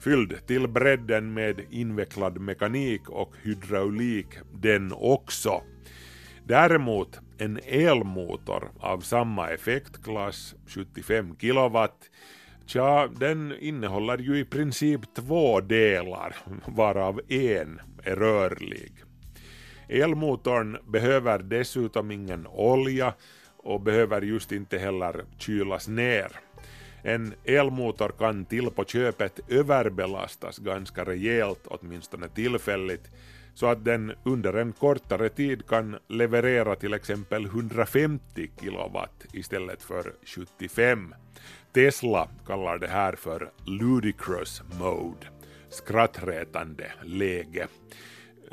fylld 0.00 0.46
till 0.46 0.68
bredden 0.68 1.34
med 1.34 1.60
invecklad 1.70 2.40
mekanik 2.40 3.08
och 3.08 3.34
hydraulik 3.42 4.26
den 4.52 4.92
också. 4.92 5.62
Däremot 6.44 7.20
en 7.38 7.60
elmotor 7.66 8.70
av 8.80 9.00
samma 9.00 9.50
effektklass, 9.50 10.54
75 10.66 11.36
kilowatt, 11.40 12.10
Tja, 12.66 13.08
den 13.16 13.54
innehåller 13.60 14.18
ju 14.18 14.38
i 14.38 14.44
princip 14.44 15.00
två 15.14 15.60
delar, 15.60 16.36
varav 16.66 17.20
en 17.28 17.80
är 18.04 18.16
rörlig. 18.16 18.92
Elmotorn 19.88 20.78
behöver 20.86 21.38
dessutom 21.38 22.10
ingen 22.10 22.46
olja 22.46 23.14
och 23.62 23.80
behöver 23.80 24.22
just 24.22 24.52
inte 24.52 24.78
heller 24.78 25.24
kylas 25.38 25.88
ner. 25.88 26.32
En 27.02 27.34
elmotor 27.44 28.08
kan 28.18 28.44
till 28.44 28.70
på 28.70 28.84
köpet 28.84 29.40
överbelastas 29.48 30.58
ganska 30.58 31.04
rejält, 31.04 31.60
åtminstone 31.64 32.28
tillfälligt, 32.28 33.10
så 33.54 33.66
att 33.66 33.84
den 33.84 34.12
under 34.24 34.54
en 34.54 34.72
kortare 34.72 35.28
tid 35.28 35.66
kan 35.66 35.98
leverera 36.08 36.76
till 36.76 36.94
exempel 36.94 37.44
150 37.44 38.50
kilowatt 38.60 39.26
istället 39.32 39.82
för 39.82 40.14
75. 40.24 41.14
Tesla 41.72 42.28
kallar 42.46 42.78
det 42.78 42.86
här 42.86 43.12
för 43.12 43.50
ludicrous 43.66 44.62
mode, 44.78 45.26
skrattretande 45.70 46.92
läge. 47.02 47.66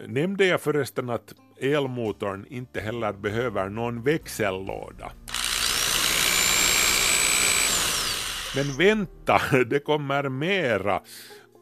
Nämnde 0.08 0.46
jag 0.46 0.62
förresten 0.62 1.10
att 1.10 1.34
elmotorn 1.60 2.46
inte 2.50 2.80
heller 2.80 3.14
behöver 3.14 3.70
någon 3.70 4.04
växellåda? 4.04 5.12
Men 8.56 8.78
vänta, 8.78 9.42
det 9.70 9.80
kommer 9.80 10.30
mera. 10.30 11.02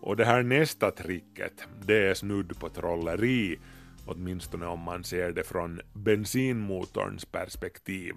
Och 0.01 0.15
det 0.15 0.25
här 0.25 0.43
nästa 0.43 0.91
tricket, 0.91 1.53
det 1.85 2.07
är 2.07 2.13
snudd 2.13 2.59
på 2.59 2.69
trolleri, 2.69 3.59
åtminstone 4.05 4.65
om 4.65 4.79
man 4.79 5.03
ser 5.03 5.31
det 5.31 5.43
från 5.43 5.81
bensinmotorns 5.93 7.25
perspektiv. 7.25 8.13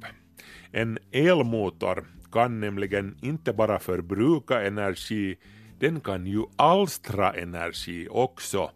En 0.72 0.98
elmotor 1.12 2.06
kan 2.32 2.60
nämligen 2.60 3.16
inte 3.22 3.52
bara 3.52 3.78
förbruka 3.78 4.62
energi, 4.62 5.38
den 5.78 6.00
kan 6.00 6.26
ju 6.26 6.42
alstra 6.56 7.32
energi 7.32 8.08
också. 8.10 8.70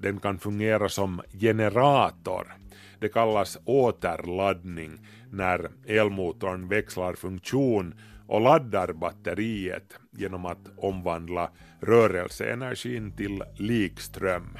Den 0.00 0.20
kan 0.20 0.38
fungera 0.38 0.88
som 0.88 1.20
generator. 1.40 2.54
Det 3.00 3.08
kallas 3.08 3.58
återladdning 3.64 4.98
när 5.30 5.70
elmotorn 5.86 6.68
växlar 6.68 7.14
funktion 7.14 7.94
och 8.26 8.40
laddar 8.40 8.92
batteriet 8.92 9.98
genom 10.10 10.46
att 10.46 10.68
omvandla 10.76 11.50
rörelseenergin 11.80 13.12
till 13.16 13.42
likström. 13.56 14.58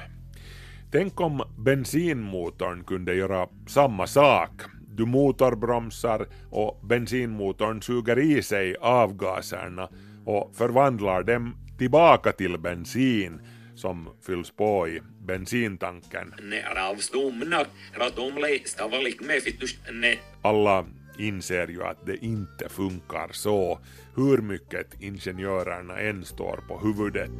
Tänk 0.91 1.21
om 1.21 1.43
bensinmotorn 1.57 2.83
kunde 2.83 3.15
göra 3.15 3.47
samma 3.67 4.07
sak. 4.07 4.51
Du 4.87 5.05
motorbromsar 5.05 6.27
och 6.49 6.79
bensinmotorn 6.83 7.81
suger 7.81 8.19
i 8.19 8.41
sig 8.41 8.75
avgaserna 8.81 9.89
och 10.25 10.51
förvandlar 10.55 11.23
dem 11.23 11.55
tillbaka 11.77 12.31
till 12.31 12.57
bensin 12.57 13.41
som 13.79 14.09
fylls 14.21 14.51
på 14.51 14.87
i 14.87 15.01
bensintanken. 15.25 16.33
Alla 20.41 20.85
inser 21.19 21.67
ju 21.67 21.83
att 21.83 22.05
det 22.05 22.25
inte 22.25 22.69
funkar 22.69 23.29
så, 23.31 23.79
hur 24.15 24.37
mycket 24.37 25.01
ingenjörerna 25.01 25.99
än 25.99 26.25
står 26.25 26.59
på 26.67 26.79
huvudet. 26.79 27.31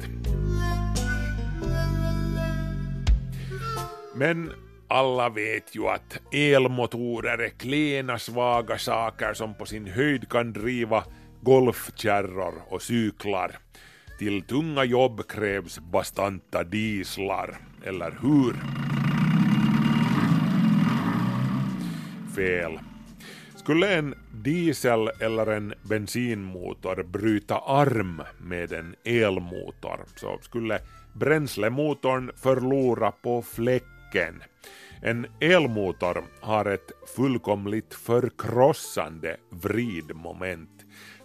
Men 4.14 4.52
alla 4.88 5.28
vet 5.28 5.76
ju 5.76 5.86
att 5.86 6.20
elmotorer 6.32 7.38
är 7.38 7.48
klena 7.48 8.18
svaga 8.18 8.78
saker 8.78 9.34
som 9.34 9.54
på 9.54 9.66
sin 9.66 9.86
höjd 9.86 10.28
kan 10.28 10.52
driva 10.52 11.04
golfkärror 11.42 12.54
och 12.68 12.82
cyklar. 12.82 13.58
Till 14.20 14.42
tunga 14.42 14.84
jobb 14.84 15.28
krävs 15.28 15.78
bastanta 15.78 16.64
dieslar, 16.64 17.56
eller 17.84 18.10
hur? 18.22 18.54
Fel. 22.36 22.78
Skulle 23.56 23.94
en 23.94 24.14
diesel 24.32 25.08
eller 25.20 25.46
en 25.46 25.74
bensinmotor 25.82 27.02
bryta 27.02 27.58
arm 27.58 28.22
med 28.38 28.72
en 28.72 28.94
elmotor 29.04 30.00
så 30.16 30.38
skulle 30.42 30.78
bränslemotorn 31.12 32.30
förlora 32.36 33.12
på 33.12 33.42
fläcken. 33.42 34.42
En 35.02 35.26
elmotor 35.40 36.24
har 36.40 36.64
ett 36.64 36.92
fullkomligt 37.16 37.94
förkrossande 37.94 39.36
vridmoment. 39.50 40.79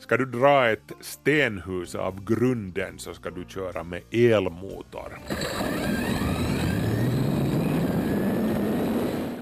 Ska 0.06 0.18
du 0.18 0.26
dra 0.26 0.70
ett 0.70 0.92
stenhus 1.02 1.96
av 1.96 2.26
grunden 2.26 3.00
så 3.00 3.14
ska 3.14 3.30
du 3.30 3.46
köra 3.48 3.84
med 3.84 4.02
elmotor. 4.12 5.20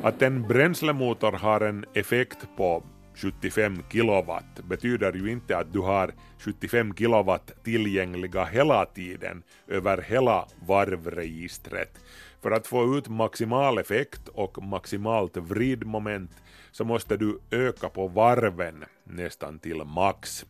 Att 0.03 0.21
en 0.21 0.47
bränslemotor 0.47 1.31
har 1.31 1.61
en 1.61 1.85
effekt 1.93 2.37
på 2.57 2.83
75 3.15 3.83
kilowatt 3.91 4.61
betyder 4.63 5.13
ju 5.13 5.31
inte 5.31 5.57
att 5.57 5.73
du 5.73 5.79
har 5.79 6.13
75 6.39 6.93
kilowatt 6.95 7.63
tillgängliga 7.63 8.45
hela 8.45 8.85
tiden 8.85 9.43
över 9.67 10.01
hela 10.01 10.47
varvregistret. 10.67 11.99
För 12.41 12.51
att 12.51 12.67
få 12.67 12.97
ut 12.97 13.07
maximal 13.07 13.77
effekt 13.77 14.27
och 14.27 14.63
maximalt 14.63 15.37
vridmoment 15.37 16.31
så 16.73 16.83
måste 16.83 17.17
du 17.17 17.39
öka 17.51 17.89
på 17.89 18.07
varven 18.07 18.83
nästan 19.03 19.59
till 19.59 19.83
max. 19.83 20.45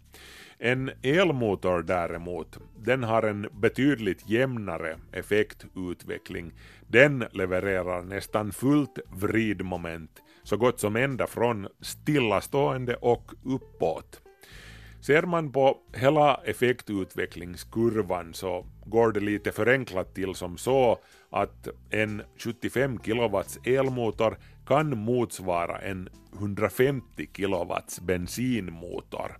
En 0.58 0.92
elmotor 1.02 1.84
däremot, 1.84 2.58
den 2.78 3.04
har 3.04 3.24
en 3.24 3.48
betydligt 3.52 4.30
jämnare 4.30 4.98
effektutveckling. 5.12 6.54
Den 6.88 7.26
levererar 7.32 8.02
nästan 8.02 8.52
fullt 8.52 9.00
vridmoment 9.12 10.22
så 10.44 10.58
gott 10.58 10.80
som 10.80 10.96
ända 10.96 11.28
från 11.28 11.68
stillastående 11.82 12.96
och 12.96 13.32
uppåt. 13.44 14.22
Ser 15.02 15.24
man 15.24 15.52
på 15.52 15.78
hela 15.94 16.40
effektutvecklingskurvan 16.46 18.34
så 18.34 18.66
går 18.86 19.12
det 19.12 19.20
lite 19.20 19.52
förenklat 19.52 20.16
till 20.16 20.36
som 20.36 20.58
så 20.58 21.00
att 21.30 21.68
en 21.90 22.22
75 22.38 22.98
kW 22.98 23.44
elmotor 23.66 24.38
kan 24.68 24.98
motsvara 24.98 25.78
en 25.78 26.10
150 26.34 27.26
kW 27.26 27.74
bensinmotor. 28.02 29.38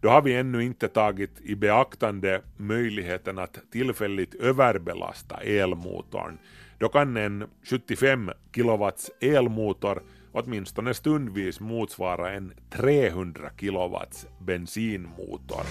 Då 0.00 0.08
har 0.08 0.22
vi 0.22 0.34
ännu 0.34 0.64
inte 0.64 0.88
tagit 0.88 1.40
i 1.40 1.54
beaktande 1.54 2.40
möjligheten 2.56 3.38
att 3.38 3.58
tillfälligt 3.72 4.34
överbelasta 4.34 5.36
elmotorn. 5.36 6.38
Då 6.78 6.88
kan 6.88 7.16
en 7.16 7.44
75 7.62 8.30
kW 8.52 8.90
elmotor 9.20 10.02
åtminstone 10.32 10.94
stundvis 10.94 11.60
motsvara 11.60 12.32
en 12.32 12.52
300 12.70 13.50
kW 13.50 13.96
bensinmotor. 14.38 15.62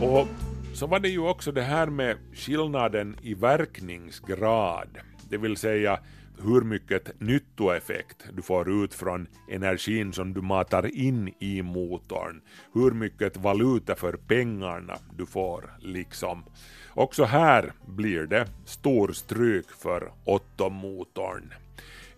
Och 0.00 0.49
så 0.80 0.86
var 0.86 1.00
det 1.00 1.08
ju 1.08 1.18
också 1.18 1.52
det 1.52 1.62
här 1.62 1.86
med 1.86 2.16
skillnaden 2.32 3.16
i 3.22 3.34
verkningsgrad, 3.34 4.98
det 5.28 5.38
vill 5.38 5.56
säga 5.56 6.00
hur 6.42 6.60
mycket 6.60 7.20
nyttoeffekt 7.20 8.16
du 8.32 8.42
får 8.42 8.84
ut 8.84 8.94
från 8.94 9.26
energin 9.50 10.12
som 10.12 10.32
du 10.32 10.40
matar 10.40 10.96
in 10.96 11.34
i 11.38 11.62
motorn, 11.62 12.40
hur 12.74 12.90
mycket 12.90 13.36
valuta 13.36 13.94
för 13.94 14.12
pengarna 14.12 14.98
du 15.16 15.26
får 15.26 15.70
liksom. 15.80 16.44
Också 16.88 17.24
här 17.24 17.72
blir 17.86 18.26
det 18.26 18.46
stor 18.64 19.12
stryk 19.12 19.70
för 19.70 20.12
Otto-motorn. 20.24 21.54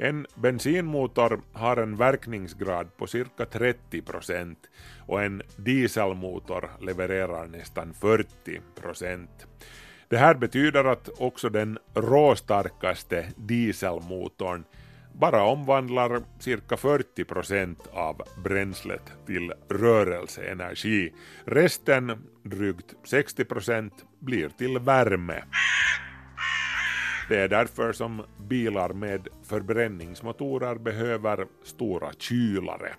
En 0.03 0.27
bensinmotor 0.35 1.41
har 1.53 1.77
en 1.77 1.97
verkningsgrad 1.97 2.97
på 2.97 3.07
cirka 3.07 3.47
30 3.47 4.03
procent 4.03 4.59
och 5.07 5.23
en 5.23 5.43
dieselmotor 5.57 6.71
levererar 6.81 7.47
nästan 7.47 7.95
40 7.95 8.61
procent. 8.81 9.47
Det 10.09 10.17
här 10.17 10.35
betyder 10.35 10.85
att 10.85 11.09
också 11.19 11.49
den 11.49 11.79
råstarkaste 11.95 13.27
dieselmotorn 13.37 14.65
bara 15.12 15.43
omvandlar 15.43 16.23
cirka 16.38 16.77
40 16.77 17.25
procent 17.25 17.87
av 17.93 18.23
bränslet 18.45 19.12
till 19.27 19.53
rörelseenergi. 19.69 21.12
Resten, 21.45 22.27
drygt 22.43 22.95
60 23.05 23.45
procent, 23.45 24.05
blir 24.19 24.49
till 24.49 24.79
värme. 24.79 25.43
Det 27.33 27.38
är 27.38 27.49
därför 27.49 27.92
som 27.92 28.23
bilar 28.49 28.92
med 28.92 29.29
förbränningsmotorer 29.42 30.75
behöver 30.75 31.47
stora 31.64 32.12
kylare. 32.18 32.95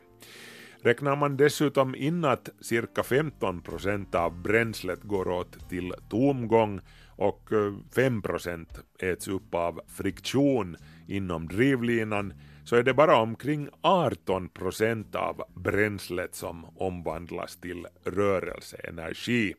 Räknar 0.82 1.16
man 1.16 1.38
dessutom 1.38 1.96
in 1.96 2.26
att 2.26 2.50
cirka 2.62 3.04
15 3.04 3.62
procent 3.62 4.16
av 4.16 4.42
bränslet 4.42 5.04
går 5.04 5.28
åt 5.28 5.70
till 5.70 5.94
tomgång 6.10 6.80
och 7.16 7.52
eh, 7.52 7.74
5 7.96 8.22
procent 8.22 8.80
äts 9.00 9.28
upp 9.28 9.56
av 9.56 9.82
friktion 9.88 10.78
inom 11.08 11.48
drivlinan 11.48 12.34
så 12.66 12.76
är 12.76 12.84
det 12.84 12.94
bara 12.94 13.18
omkring 13.18 13.70
18 13.82 14.50
procent 14.50 15.16
av 15.16 15.44
bränslet 15.56 16.36
som 16.36 16.66
omvandlas 16.78 17.56
till 17.56 17.88
rörelseenergi. 18.04 19.54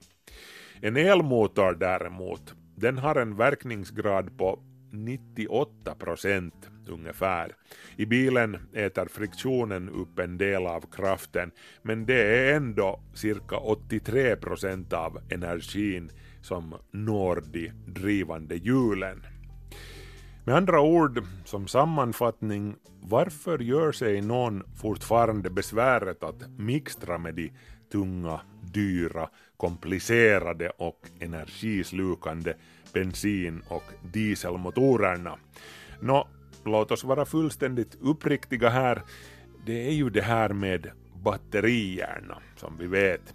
En 0.80 0.96
elmotor 0.96 1.74
däremot, 1.74 2.54
den 2.76 2.98
har 2.98 3.14
en 3.14 3.36
verkningsgrad 3.36 4.38
på 4.38 4.58
98 4.90 5.94
procent 5.94 6.70
ungefär. 6.88 7.56
I 7.96 8.06
bilen 8.06 8.58
äter 8.72 9.06
friktionen 9.06 9.88
upp 9.88 10.18
en 10.18 10.38
del 10.38 10.66
av 10.66 10.80
kraften 10.92 11.50
men 11.82 12.06
det 12.06 12.22
är 12.22 12.56
ändå 12.56 13.00
cirka 13.14 13.56
83 13.56 14.36
procent 14.36 14.92
av 14.92 15.18
energin 15.30 16.10
som 16.42 16.74
når 16.90 17.42
de 17.52 17.72
drivande 17.86 18.56
hjulen. 18.56 19.22
Med 20.46 20.56
andra 20.56 20.80
ord, 20.80 21.24
som 21.44 21.68
sammanfattning, 21.68 22.76
varför 23.02 23.58
gör 23.58 23.92
sig 23.92 24.20
någon 24.20 24.62
fortfarande 24.76 25.50
besväret 25.50 26.22
att 26.22 26.58
mixtra 26.58 27.18
med 27.18 27.34
de 27.34 27.52
tunga, 27.92 28.40
dyra, 28.62 29.28
komplicerade 29.56 30.68
och 30.68 31.00
energislukande 31.20 32.54
bensin 32.92 33.62
och 33.68 33.84
dieselmotorerna? 34.12 35.38
Nå, 36.00 36.28
låt 36.64 36.90
oss 36.90 37.04
vara 37.04 37.24
fullständigt 37.24 37.98
uppriktiga 38.00 38.68
här. 38.68 39.02
Det 39.66 39.86
är 39.88 39.92
ju 39.92 40.10
det 40.10 40.22
här 40.22 40.48
med 40.48 40.90
batterierna, 41.24 42.38
som 42.56 42.76
vi 42.78 42.86
vet. 42.86 43.34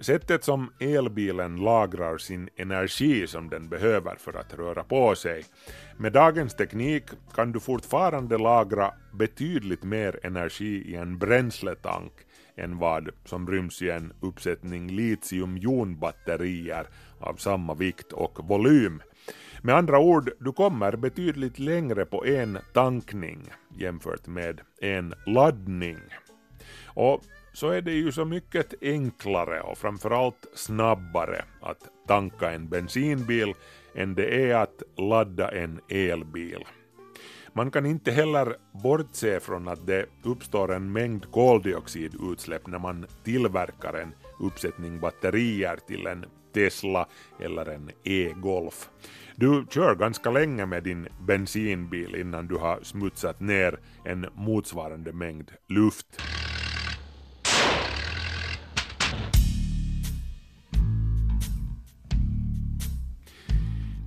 Sättet 0.00 0.44
som 0.44 0.72
elbilen 0.80 1.56
lagrar 1.56 2.18
sin 2.18 2.48
energi 2.56 3.26
som 3.26 3.48
den 3.48 3.68
behöver 3.68 4.16
för 4.16 4.34
att 4.34 4.54
röra 4.54 4.84
på 4.84 5.14
sig. 5.14 5.44
Med 5.96 6.12
dagens 6.12 6.54
teknik 6.54 7.04
kan 7.34 7.52
du 7.52 7.60
fortfarande 7.60 8.38
lagra 8.38 8.94
betydligt 9.12 9.82
mer 9.82 10.20
energi 10.22 10.92
i 10.92 10.94
en 10.94 11.18
bränsletank 11.18 12.12
än 12.56 12.78
vad 12.78 13.08
som 13.24 13.50
ryms 13.50 13.82
i 13.82 13.90
en 13.90 14.12
uppsättning 14.20 14.88
litiumjonbatterier 14.88 16.86
av 17.20 17.34
samma 17.34 17.74
vikt 17.74 18.12
och 18.12 18.48
volym. 18.48 19.02
Med 19.62 19.74
andra 19.74 19.98
ord, 19.98 20.30
du 20.40 20.52
kommer 20.52 20.96
betydligt 20.96 21.58
längre 21.58 22.06
på 22.06 22.26
en 22.26 22.58
tankning 22.74 23.50
jämfört 23.78 24.26
med 24.26 24.60
en 24.80 25.14
laddning. 25.26 25.98
Och 26.84 27.22
så 27.52 27.70
är 27.70 27.82
det 27.82 27.92
ju 27.92 28.12
så 28.12 28.24
mycket 28.24 28.74
enklare 28.82 29.60
och 29.60 29.78
framförallt 29.78 30.46
snabbare 30.54 31.44
att 31.60 31.90
tanka 32.08 32.52
en 32.52 32.68
bensinbil 32.68 33.54
än 33.94 34.14
det 34.14 34.50
är 34.50 34.54
att 34.54 34.82
ladda 34.96 35.48
en 35.48 35.80
elbil. 35.88 36.64
Man 37.56 37.70
kan 37.70 37.86
inte 37.86 38.10
heller 38.10 38.56
bortse 38.72 39.40
från 39.40 39.68
att 39.68 39.86
det 39.86 40.06
uppstår 40.22 40.72
en 40.74 40.92
mängd 40.92 41.30
koldioxidutsläpp 41.30 42.66
när 42.66 42.78
man 42.78 43.06
tillverkar 43.24 43.94
en 43.94 44.14
uppsättning 44.40 45.00
batterier 45.00 45.78
till 45.86 46.06
en 46.06 46.24
Tesla 46.54 47.08
eller 47.40 47.66
en 47.66 47.90
e-Golf. 48.04 48.90
Du 49.36 49.66
kör 49.70 49.94
ganska 49.94 50.30
länge 50.30 50.66
med 50.66 50.82
din 50.82 51.08
bensinbil 51.26 52.14
innan 52.14 52.46
du 52.46 52.56
har 52.56 52.80
smutsat 52.82 53.40
ner 53.40 53.80
en 54.04 54.26
motsvarande 54.34 55.12
mängd 55.12 55.50
luft. 55.68 56.22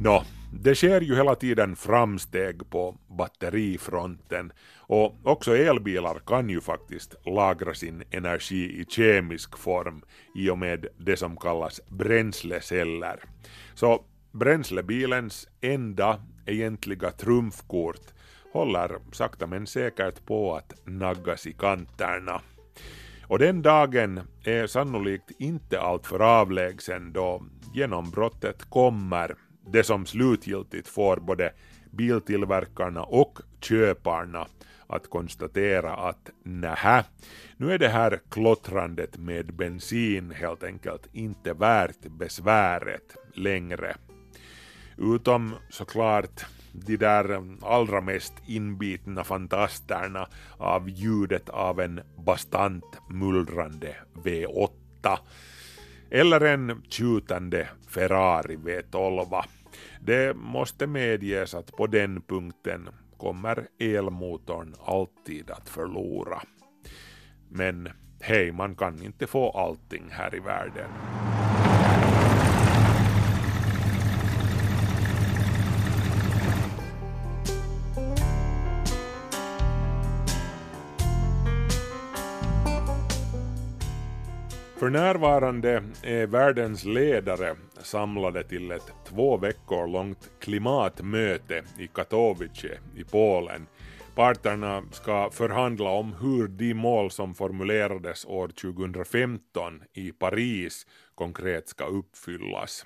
Nå, 0.02 0.24
det 0.52 0.76
sker 0.76 1.02
ju 1.02 1.16
hela 1.16 1.36
tiden 1.36 1.76
framsteg 1.76 2.70
på 2.70 2.98
batterifronten 3.08 4.52
och 4.78 5.16
också 5.24 5.58
elbilar 5.58 6.20
kan 6.26 6.50
ju 6.50 6.62
faktiskt 6.62 7.16
lagra 7.26 7.74
sin 7.74 8.04
energi 8.12 8.82
i 8.82 8.86
kemisk 8.90 9.58
form 9.58 10.02
i 10.36 10.50
och 10.50 10.58
med 10.58 10.88
det 10.98 11.18
som 11.18 11.38
kallas 11.38 11.82
bränsleceller. 11.88 13.20
Så 13.74 14.04
bränslebilens 14.32 15.48
enda 15.62 16.22
egentliga 16.46 17.12
trumfkort 17.12 18.14
håller 18.54 19.00
sakta 19.12 19.48
men 19.48 19.68
säkert 19.68 20.26
på 20.26 20.56
att 20.56 20.74
naggas 20.86 21.48
i 21.48 21.54
kanterna. 21.54 22.42
Och 23.28 23.40
den 23.40 23.62
dagen 23.62 24.22
är 24.44 24.68
sannolikt 24.68 25.32
inte 25.40 25.82
alltför 25.82 26.20
avlägsen 26.20 27.14
då 27.14 27.44
genombrottet 27.74 28.70
kommer 28.70 29.36
det 29.72 29.84
som 29.84 30.06
slutgiltigt 30.06 30.88
får 30.88 31.18
både 31.18 31.54
biltillverkarna 31.92 33.04
och 33.04 33.40
köparna 33.62 34.48
att 34.88 35.10
konstatera 35.10 35.94
att 35.94 36.30
nähä, 36.44 37.04
nu 37.58 37.74
är 37.74 37.78
det 37.78 37.90
här 37.90 38.20
klottrandet 38.30 39.18
med 39.18 39.54
bensin 39.54 40.32
helt 40.32 40.64
enkelt 40.64 41.08
inte 41.14 41.54
värt 41.54 42.02
besväret 42.10 43.16
längre. 43.34 43.96
Utom 44.98 45.56
såklart 45.70 46.46
de 46.72 46.98
där 46.98 47.44
allra 47.62 48.02
mest 48.02 48.34
inbitna 48.48 49.24
fantasterna 49.24 50.28
av 50.58 50.90
ljudet 50.90 51.50
av 51.50 51.80
en 51.80 52.02
bastant 52.18 52.98
mullrande 53.10 53.96
V8 54.24 55.18
eller 56.12 56.42
en 56.42 56.82
tjutande 56.90 57.68
Ferrari 57.88 58.56
V12. 58.56 59.44
Det 60.02 60.36
måste 60.36 60.88
medges 60.88 61.54
att 61.54 61.72
på 61.72 61.88
den 61.88 62.22
punkten 62.22 62.90
kommer 63.18 63.68
elmotorn 63.80 64.76
alltid 64.86 65.52
att 65.52 65.70
förlora. 65.70 66.42
Men 67.50 67.90
hej, 68.20 68.52
man 68.52 68.76
kan 68.76 69.04
inte 69.04 69.28
få 69.28 69.50
allting 69.50 70.10
här 70.12 70.36
i 70.36 70.40
världen. 70.40 70.90
För 84.80 84.90
närvarande 84.90 85.84
är 86.04 86.28
världens 86.28 86.86
ledare 86.86 87.56
samlade 87.82 88.44
till 88.44 88.72
ett 88.72 88.94
två 89.06 89.38
veckor 89.38 89.88
långt 89.88 90.32
klimatmöte 90.40 91.64
i 91.78 91.88
Katowice 91.88 92.80
i 92.96 93.04
Polen. 93.04 93.68
Parterna 94.16 94.84
ska 94.92 95.30
förhandla 95.32 95.90
om 95.90 96.16
hur 96.22 96.48
de 96.48 96.74
mål 96.74 97.12
som 97.12 97.36
formulerades 97.36 98.26
år 98.26 98.48
2015 98.48 99.82
i 99.94 100.12
Paris 100.12 100.88
konkret 101.16 101.70
ska 101.70 101.86
uppfyllas. 101.86 102.86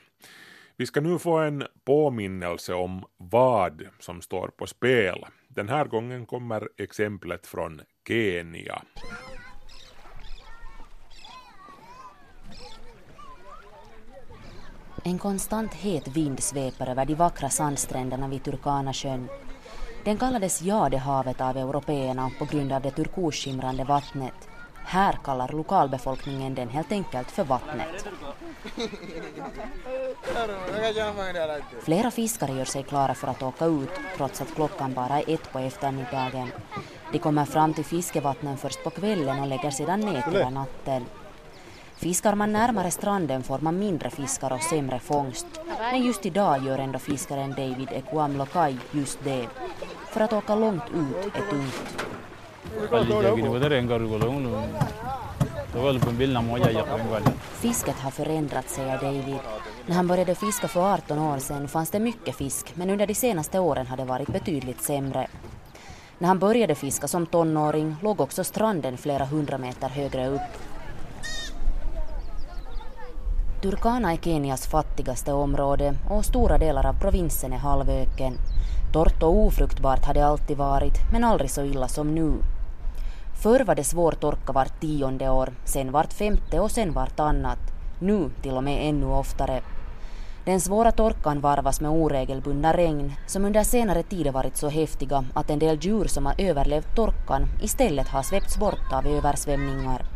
Vi 0.77 0.85
ska 0.85 1.01
nu 1.01 1.19
få 1.19 1.37
en 1.37 1.63
påminnelse 1.85 2.73
om 2.73 3.03
vad 3.17 3.81
som 3.99 4.21
står 4.21 4.47
på 4.47 4.67
spel. 4.67 5.25
Den 5.47 5.69
här 5.69 5.85
gången 5.85 6.25
kommer 6.25 6.69
exemplet 6.77 7.47
från 7.47 7.81
Kenya. 8.07 8.81
En 15.05 15.17
konstant 15.17 15.73
het 15.73 16.07
vind 16.13 16.43
sveper 16.43 16.89
över 16.89 17.05
de 17.05 17.15
vackra 17.15 17.49
sandstränderna 17.49 18.27
vid 18.27 18.43
Turkanasjön. 18.43 19.29
Den 20.03 20.17
kallades 20.17 20.61
Jadehavet 20.61 21.41
av 21.41 21.57
européerna 21.57 22.31
på 22.39 22.45
grund 22.45 22.71
av 22.71 22.81
det 22.81 22.91
turkosskimrande 22.91 23.83
vattnet. 23.83 24.47
Här 24.85 25.19
kallar 25.23 25.51
lokalbefolkningen 25.51 26.55
den 26.55 26.69
helt 26.69 26.91
enkelt 26.91 27.31
för 27.31 27.43
vattnet. 27.43 28.07
Flera 31.81 32.11
fiskare 32.11 32.51
gör 32.51 32.65
sig 32.65 32.83
klara 32.83 33.13
för 33.13 33.27
att 33.27 33.43
åka 33.43 33.65
ut 33.65 33.91
trots 34.17 34.41
att 34.41 34.55
klockan 34.55 34.93
bara 34.93 35.21
är 35.21 35.33
ett 35.33 35.51
på 35.51 35.59
eftermiddagen. 35.59 36.51
De 37.11 37.19
kommer 37.19 37.45
fram 37.45 37.73
till 37.73 37.85
fiskevattnen 37.85 38.57
först 38.57 38.83
på 38.83 38.89
kvällen 38.89 39.39
och 39.39 39.47
lägger 39.47 39.71
sedan 39.71 39.99
nät 39.99 40.33
hela 40.33 40.49
natten. 40.49 41.05
Fiskar 41.95 42.35
man 42.35 42.53
närmare 42.53 42.91
stranden 42.91 43.43
får 43.43 43.59
man 43.59 43.79
mindre 43.79 44.09
fiskar 44.09 44.53
och 44.53 44.61
sämre 44.61 44.99
fångst. 44.99 45.47
Men 45.91 46.05
just 46.05 46.25
idag 46.25 46.65
gör 46.65 46.77
ändå 46.77 46.99
fiskaren 46.99 47.49
David 47.49 47.87
Ekuamlokai 47.91 48.77
just 48.91 49.19
det. 49.23 49.47
För 50.09 50.21
att 50.21 50.33
åka 50.33 50.55
långt 50.55 50.83
ut 50.95 51.35
är 51.35 51.49
tungt. 51.49 52.03
Fisket 57.53 57.95
har 57.95 58.11
förändrats, 58.11 58.75
säger 58.75 58.97
David. 59.01 59.39
När 59.85 59.95
han 59.95 60.07
började 60.07 60.35
fiska 60.35 60.67
för 60.67 60.93
18 60.93 61.19
år 61.19 61.37
sedan 61.37 61.67
fanns 61.67 61.89
det 61.89 61.99
mycket 61.99 62.35
fisk, 62.35 62.71
men 62.75 62.89
under 62.89 63.07
de 63.07 63.15
senaste 63.15 63.59
åren 63.59 63.87
har 63.87 63.97
det 63.97 64.05
varit 64.05 64.27
betydligt 64.27 64.81
sämre. 64.81 65.27
När 66.17 66.27
han 66.27 66.39
började 66.39 66.75
fiska 66.75 67.07
som 67.07 67.25
tonåring 67.25 67.95
låg 68.01 68.21
också 68.21 68.43
stranden 68.43 68.97
flera 68.97 69.25
hundra 69.25 69.57
meter 69.57 69.89
högre 69.89 70.27
upp. 70.27 70.41
Turkana 73.63 74.13
är 74.13 74.17
Kenias 74.17 74.67
fattigaste 74.67 75.33
område 75.33 75.95
och 76.09 76.25
stora 76.25 76.57
delar 76.57 76.85
av 76.85 76.93
provinsen 76.93 77.53
är 77.53 77.57
halvöken. 77.57 78.33
Torrt 78.93 79.23
och 79.23 79.37
ofruktbart 79.37 80.05
har 80.05 80.13
det 80.13 80.25
alltid 80.25 80.57
varit, 80.57 80.93
men 81.11 81.23
aldrig 81.23 81.51
så 81.51 81.63
illa 81.63 81.87
som 81.87 82.15
nu. 82.15 82.33
Förr 83.43 83.63
var 83.63 83.75
det 83.75 83.83
svår 83.83 84.11
torka 84.11 84.51
vart 84.51 84.81
tionde 84.81 85.29
år, 85.29 85.53
sen 85.65 85.91
vart 85.91 86.13
femte 86.13 86.59
och 86.59 86.71
sen 86.71 86.93
vartannat. 86.93 87.59
Nu 87.99 88.29
till 88.41 88.57
och 88.57 88.63
med 88.63 88.89
ännu 88.89 89.05
oftare. 89.05 89.61
Den 90.45 90.61
svåra 90.61 90.91
torkan 90.91 91.41
varvas 91.41 91.81
med 91.81 91.91
oregelbundna 91.91 92.73
regn 92.77 93.13
som 93.27 93.45
under 93.45 93.63
senare 93.63 94.03
tid 94.03 94.33
varit 94.33 94.57
så 94.57 94.69
häftiga 94.69 95.25
att 95.33 95.49
en 95.49 95.59
del 95.59 95.77
djur 95.81 96.05
som 96.05 96.25
har 96.25 96.35
överlevt 96.37 96.95
torkan 96.95 97.47
istället 97.61 98.07
har 98.07 98.23
svepts 98.23 98.57
bort 98.57 98.93
av 98.93 99.07
översvämningar. 99.07 100.12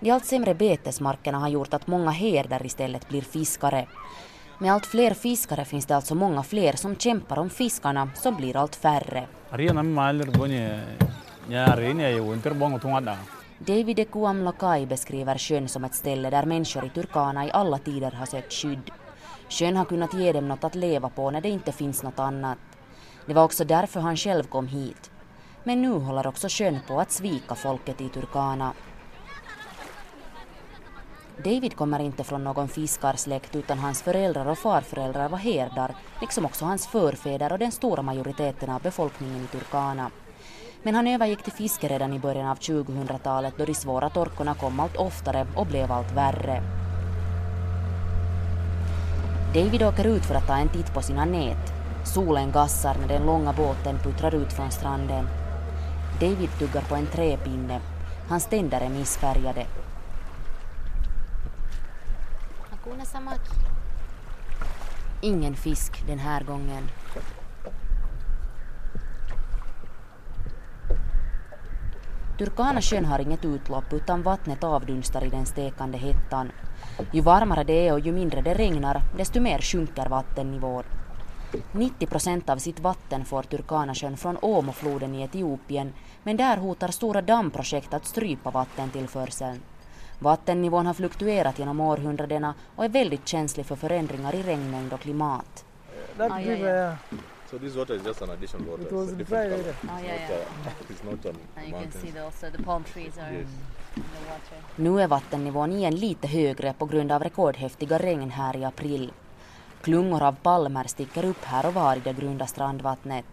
De 0.00 0.10
allt 0.10 0.24
sämre 0.24 0.54
betesmarkerna 0.54 1.38
har 1.38 1.48
gjort 1.48 1.74
att 1.74 1.86
många 1.86 2.10
herder 2.10 2.66
istället 2.66 3.08
blir 3.08 3.22
fiskare. 3.22 3.86
Med 4.58 4.72
allt 4.72 4.86
fler 4.86 5.14
fiskare 5.14 5.64
finns 5.64 5.86
det 5.86 5.96
alltså 5.96 6.14
många 6.14 6.42
fler 6.42 6.72
som 6.72 6.96
kämpar 6.96 7.38
om 7.38 7.50
fiskarna 7.50 8.10
som 8.14 8.36
blir 8.36 8.56
allt 8.56 8.76
färre. 8.76 9.26
David 13.58 13.98
Ekuam 13.98 14.42
Lakai 14.44 14.86
beskriver 14.86 15.38
sjön 15.38 15.68
som 15.68 15.84
ett 15.84 15.94
ställe 15.94 16.30
där 16.30 16.44
människor 16.44 16.84
i 16.84 16.90
Turkana 16.90 17.46
i 17.46 17.50
alla 17.52 17.78
tider 17.78 18.10
har 18.10 18.26
sökt 18.26 18.52
skydd. 18.52 18.90
Sjön 19.48 19.76
har 19.76 19.84
kunnat 19.84 20.14
ge 20.14 20.32
dem 20.32 20.48
något 20.48 20.64
att 20.64 20.74
leva 20.74 21.08
på 21.08 21.30
när 21.30 21.40
det 21.40 21.48
inte 21.48 21.72
finns 21.72 22.02
något 22.02 22.18
annat. 22.18 22.58
Det 23.26 23.34
var 23.34 23.44
också 23.44 23.64
därför 23.64 24.00
han 24.00 24.16
själv 24.16 24.44
kom 24.44 24.68
hit. 24.68 25.10
Men 25.64 25.82
nu 25.82 25.92
håller 25.92 26.26
också 26.26 26.48
sjön 26.50 26.78
på 26.88 27.00
att 27.00 27.10
svika 27.10 27.54
folket 27.54 28.00
i 28.00 28.08
Turkana. 28.08 28.72
David 31.44 31.76
kommer 31.76 32.00
inte 32.00 32.24
från 32.24 32.44
någon 32.44 32.68
fiskarsläkt 32.68 33.56
utan 33.56 33.78
hans 33.78 34.02
föräldrar 34.02 34.46
och 34.46 34.58
farföräldrar 34.58 35.28
var 35.28 35.38
herdar, 35.38 35.94
liksom 36.20 36.44
också 36.44 36.64
hans 36.64 36.86
förfäder 36.86 37.52
och 37.52 37.58
den 37.58 37.72
stora 37.72 38.02
majoriteten 38.02 38.70
av 38.70 38.82
befolkningen 38.82 39.44
i 39.44 39.46
Turkana. 39.46 40.10
Men 40.82 40.94
han 40.94 41.06
övergick 41.06 41.42
till 41.42 41.52
fiske 41.52 41.88
redan 41.88 42.12
i 42.12 42.18
början 42.18 42.48
av 42.48 42.58
2000-talet 42.58 43.54
då 43.58 43.64
de 43.64 43.74
svåra 43.74 44.10
torkorna 44.10 44.54
kom 44.54 44.80
allt 44.80 44.96
oftare 44.96 45.46
och 45.56 45.66
blev 45.66 45.92
allt 45.92 46.12
värre. 46.12 46.62
David 49.54 49.82
åker 49.82 50.04
ut 50.04 50.24
för 50.24 50.34
att 50.34 50.46
ta 50.46 50.56
en 50.56 50.68
titt 50.68 50.94
på 50.94 51.02
sina 51.02 51.24
nät. 51.24 51.72
Solen 52.04 52.52
gassar 52.52 52.96
när 53.00 53.08
den 53.08 53.26
långa 53.26 53.52
båten 53.52 53.98
puttrar 53.98 54.34
ut 54.34 54.52
från 54.52 54.70
stranden. 54.70 55.28
David 56.20 56.50
tuggar 56.58 56.82
på 56.82 56.94
en 56.94 57.06
träpinne. 57.06 57.80
Hans 58.28 58.46
tänder 58.46 58.80
är 58.80 58.88
missfärgade. 58.88 59.66
Ingen 65.20 65.56
fisk 65.56 66.06
den 66.06 66.18
här 66.18 66.42
gången. 66.44 66.88
Turkana 72.38 72.80
sjön 72.80 73.04
har 73.04 73.18
inget 73.18 73.44
utlopp 73.44 73.92
utan 73.92 74.22
vattnet 74.22 74.64
avdunstar 74.64 75.24
i 75.24 75.28
den 75.28 75.46
stekande 75.46 75.98
hettan. 75.98 76.52
Ju 77.12 77.20
varmare 77.20 77.64
det 77.64 77.88
är 77.88 77.92
och 77.92 78.00
ju 78.00 78.12
mindre 78.12 78.42
det 78.42 78.54
regnar, 78.54 79.02
desto 79.16 79.40
mer 79.40 79.58
sjunker 79.58 80.08
vattennivån. 80.08 80.84
90 81.72 82.06
procent 82.06 82.50
av 82.50 82.56
sitt 82.56 82.80
vatten 82.80 83.24
får 83.24 83.42
Turkanasjön 83.42 84.16
från 84.16 84.36
Omofloden 84.42 85.14
i 85.14 85.22
Etiopien, 85.22 85.92
men 86.22 86.36
där 86.36 86.56
hotar 86.56 86.88
stora 86.88 87.22
dammprojekt 87.22 87.94
att 87.94 88.06
strypa 88.06 88.50
vattentillförseln. 88.50 89.60
Vattennivån 90.18 90.86
har 90.86 90.94
fluktuerat 90.94 91.58
genom 91.58 91.80
århundradena 91.80 92.54
och 92.76 92.84
är 92.84 92.88
väldigt 92.88 93.28
känslig 93.28 93.66
för 93.66 93.76
förändringar 93.76 94.34
i 94.34 94.42
regnmängd 94.42 94.92
och 94.92 95.00
klimat. 95.00 95.64
That 96.16 96.40
yeah. 96.40 96.94
So 97.50 97.58
this 97.58 97.76
water 97.76 97.94
is 97.94 98.06
just 98.06 98.22
an 98.22 98.30
additional 98.30 98.66
water. 98.66 98.86
It 98.86 98.92
was 98.92 99.08
it's 99.08 99.12
a 99.12 99.16
dry 99.16 99.50
color. 99.50 99.74
Oh, 99.82 100.04
yeah, 100.04 100.14
It's 100.14 100.30
yeah. 100.30 100.40
not, 100.64 100.74
it's 100.90 101.04
not 101.04 101.26
on 101.26 101.36
And 101.56 101.66
you 101.68 101.80
can 101.80 101.92
see 101.92 102.10
the, 102.10 102.20
also 102.20 102.50
the 102.50 102.62
palm 102.62 102.84
trees 102.84 103.18
are 103.18 103.32
Yes. 103.32 103.48
in 103.96 104.02
the 104.02 104.30
water. 104.30 104.64
Nu 104.76 105.00
är 105.02 105.08
vattennivån 105.08 105.72
igen 105.72 105.94
lite 105.94 106.28
högre 106.28 106.72
på 106.72 106.86
grund 106.86 107.12
av 107.12 107.22
rekordhäftiga 107.22 107.98
regn 107.98 108.30
här 108.30 108.56
i 108.56 108.64
april. 108.64 109.12
Klungor 109.82 110.22
av 110.22 110.32
palmer 110.42 110.84
sticker 110.84 111.24
upp 111.24 111.44
här 111.44 111.66
och 111.66 111.74
var 111.74 111.96
i 111.96 112.00
det 112.00 112.12
grunda 112.12 112.46
strandvattnet. 112.46 113.24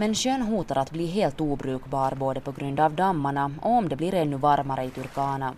Men 0.00 0.14
sjön 0.14 0.42
hotar 0.42 0.78
att 0.78 0.90
bli 0.90 1.06
helt 1.06 1.40
obrukbar 1.40 2.14
både 2.14 2.40
på 2.40 2.52
grund 2.52 2.80
av 2.80 2.94
dammarna 2.94 3.52
och 3.62 3.70
om 3.70 3.88
det 3.88 3.96
blir 3.96 4.14
ännu 4.14 4.36
varmare 4.36 4.84
i 4.84 4.90
Turkana. 4.90 5.54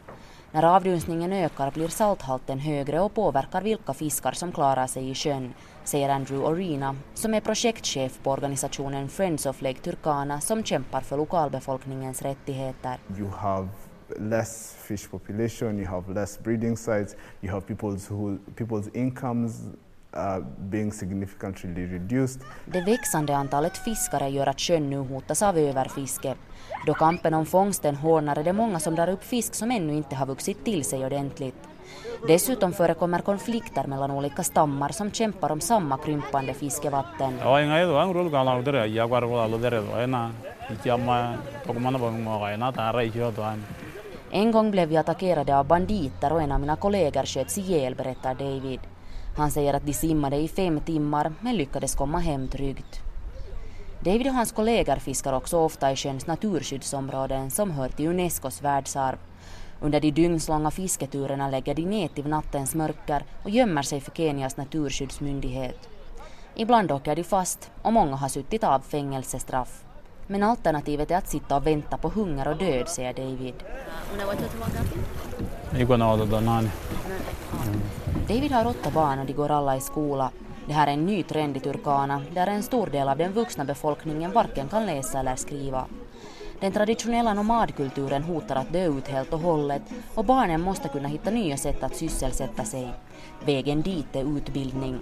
När 0.53 0.63
avdunstningen 0.63 1.33
ökar 1.33 1.71
blir 1.71 1.89
salthalten 1.89 2.59
högre 2.59 3.01
och 3.01 3.15
påverkar 3.15 3.63
vilka 3.63 3.95
fiskar 3.95 4.33
som 4.33 4.53
klarar 4.53 4.87
sig 4.87 5.11
i 5.11 5.15
sjön, 5.15 5.55
säger 5.85 6.09
Andrew 6.09 6.53
Orina, 6.53 6.97
som 7.15 7.35
är 7.35 7.41
projektchef 7.41 8.19
på 8.23 8.31
organisationen 8.31 9.09
Friends 9.09 9.47
of 9.47 9.63
Lake 9.63 9.81
Turkana 9.81 10.41
som 10.41 10.65
kämpar 10.65 11.01
för 11.01 11.17
lokalbefolkningens 11.17 12.23
rättigheter. 12.23 12.99
You 13.19 13.29
have 13.29 13.69
less 14.19 14.77
fish 14.79 15.11
population, 15.11 15.79
you 15.79 15.89
have 15.89 16.15
less 16.15 16.39
breeding 16.39 16.77
sites, 16.77 17.17
you 17.43 17.53
have 17.53 17.67
people's, 17.67 18.09
who, 18.09 18.39
people's 18.57 18.97
incomes 18.97 19.53
uh, 20.17 20.45
being 20.59 20.93
significantly 20.93 21.87
reduced. 21.87 22.43
Det 22.67 22.81
växande 22.81 23.37
antalet 23.37 23.77
fiskare 23.77 24.29
gör 24.29 24.47
att 24.47 24.61
sjön 24.61 24.91
nu 24.91 24.97
hotas 24.97 25.43
av 25.43 25.59
överfiske. 25.59 26.35
Då 26.87 26.95
kampen 26.95 27.35
om 27.35 27.47
fångsten 27.47 27.97
hårdnar 27.97 28.39
är 28.39 28.45
det 28.45 28.53
många 28.53 28.81
som 28.81 28.95
drar 28.95 29.09
upp 29.09 29.25
fisk 29.25 29.55
som 29.55 29.71
ännu 29.71 29.95
inte 29.95 30.17
har 30.17 30.27
vuxit 30.27 30.65
till 30.65 30.85
sig 30.85 31.07
ordentligt. 31.07 31.69
Dessutom 32.29 32.73
förekommer 32.73 33.19
konflikter 33.19 33.87
mellan 33.87 34.11
olika 34.11 34.43
stammar 34.43 34.89
som 34.89 35.11
kämpar 35.11 35.53
om 35.53 35.61
samma 35.61 35.99
krympande 35.99 36.55
fiskevatten. 36.55 37.39
En 44.31 44.53
gång 44.53 44.71
blev 44.71 44.89
vi 44.89 44.97
attackerade 44.97 45.57
av 45.57 45.67
banditer 45.67 46.33
och 46.33 46.43
en 46.43 46.53
av 46.53 46.61
mina 46.61 46.77
kollegor 46.77 47.25
sköts 47.25 47.59
ihjäl, 47.59 47.95
berättar 47.95 48.35
David. 48.35 48.81
Han 49.37 49.51
säger 49.51 49.75
att 49.75 49.87
de 49.87 49.93
simmade 49.93 50.37
i 50.37 50.49
fem 50.49 50.81
timmar 50.81 51.33
men 51.41 51.57
lyckades 51.57 51.95
komma 51.95 52.19
hem 52.19 52.49
tryggt. 52.49 53.01
David 54.05 54.27
och 54.27 54.35
hans 54.35 54.53
kollegor 54.53 54.97
fiskar 54.97 55.33
också 55.33 55.59
ofta 55.59 55.93
i 55.93 55.97
sjöns 55.97 56.27
naturskyddsområden 56.27 57.51
som 57.51 57.71
hör 57.71 57.89
till 57.89 58.09
Unescos 58.09 58.63
världsarv. 58.63 59.17
Under 59.81 60.01
de 60.01 60.11
dygnslånga 60.11 60.71
fisketurerna 60.71 61.51
lägger 61.51 61.75
de 61.75 61.83
nät 61.83 62.19
i 62.19 62.23
nattens 62.23 62.75
mörker 62.75 63.25
och 63.45 63.51
gömmer 63.51 63.83
sig 63.83 64.01
för 64.01 64.11
Kenias 64.11 64.57
naturskyddsmyndighet. 64.57 65.89
Ibland 66.55 66.93
åker 66.93 67.17
de 67.17 67.25
fast 67.25 67.71
och 67.83 67.93
många 67.93 68.17
har 68.17 68.29
suttit 68.29 68.65
av 68.65 68.81
fängelsestraff. 68.81 69.85
Men 70.27 70.43
alternativet 70.43 71.11
är 71.11 71.17
att 71.17 71.29
sitta 71.29 71.57
och 71.57 71.67
vänta 71.67 71.99
på 71.99 72.09
hunger 72.09 72.49
och 72.49 72.57
död, 72.57 72.89
säger 72.89 73.13
David. 73.13 73.55
David 78.29 78.53
har 78.53 78.67
åtta 78.67 78.91
barn 78.91 79.19
och 79.19 79.27
de 79.27 79.33
går 79.33 79.51
alla 79.51 79.77
i 79.77 79.81
skola. 79.81 80.31
Det 80.67 80.73
här 80.73 80.87
är 80.87 80.93
en 80.93 81.07
ny 81.07 81.23
trend 81.23 81.57
i 81.57 81.61
Turkana 81.61 82.23
där 82.35 82.47
en 82.47 82.63
stor 82.63 82.87
del 82.87 83.09
av 83.09 83.19
den 83.19 83.33
vuxna 83.33 83.65
befolkningen 83.65 84.33
varken 84.33 84.69
kan 84.69 84.87
läsa 84.87 85.19
eller 85.19 85.37
skriva. 85.37 85.85
Den 86.61 86.73
traditionella 86.73 87.35
nomadkulturen 87.35 88.23
hotar 88.23 88.57
att 88.57 88.73
dö 88.73 88.87
ut 88.87 89.09
helt 89.09 89.33
och 89.33 89.41
hållet 89.41 89.83
och 90.15 90.25
barnen 90.25 90.61
måste 90.61 90.89
kunna 90.89 91.09
hitta 91.09 91.31
nya 91.31 91.57
sätt 91.57 91.83
att 91.83 91.97
sysselsätta 91.97 92.65
sig. 92.65 92.89
Vägen 93.45 93.83
dit 93.83 94.17
är 94.17 94.37
utbildning. 94.37 95.01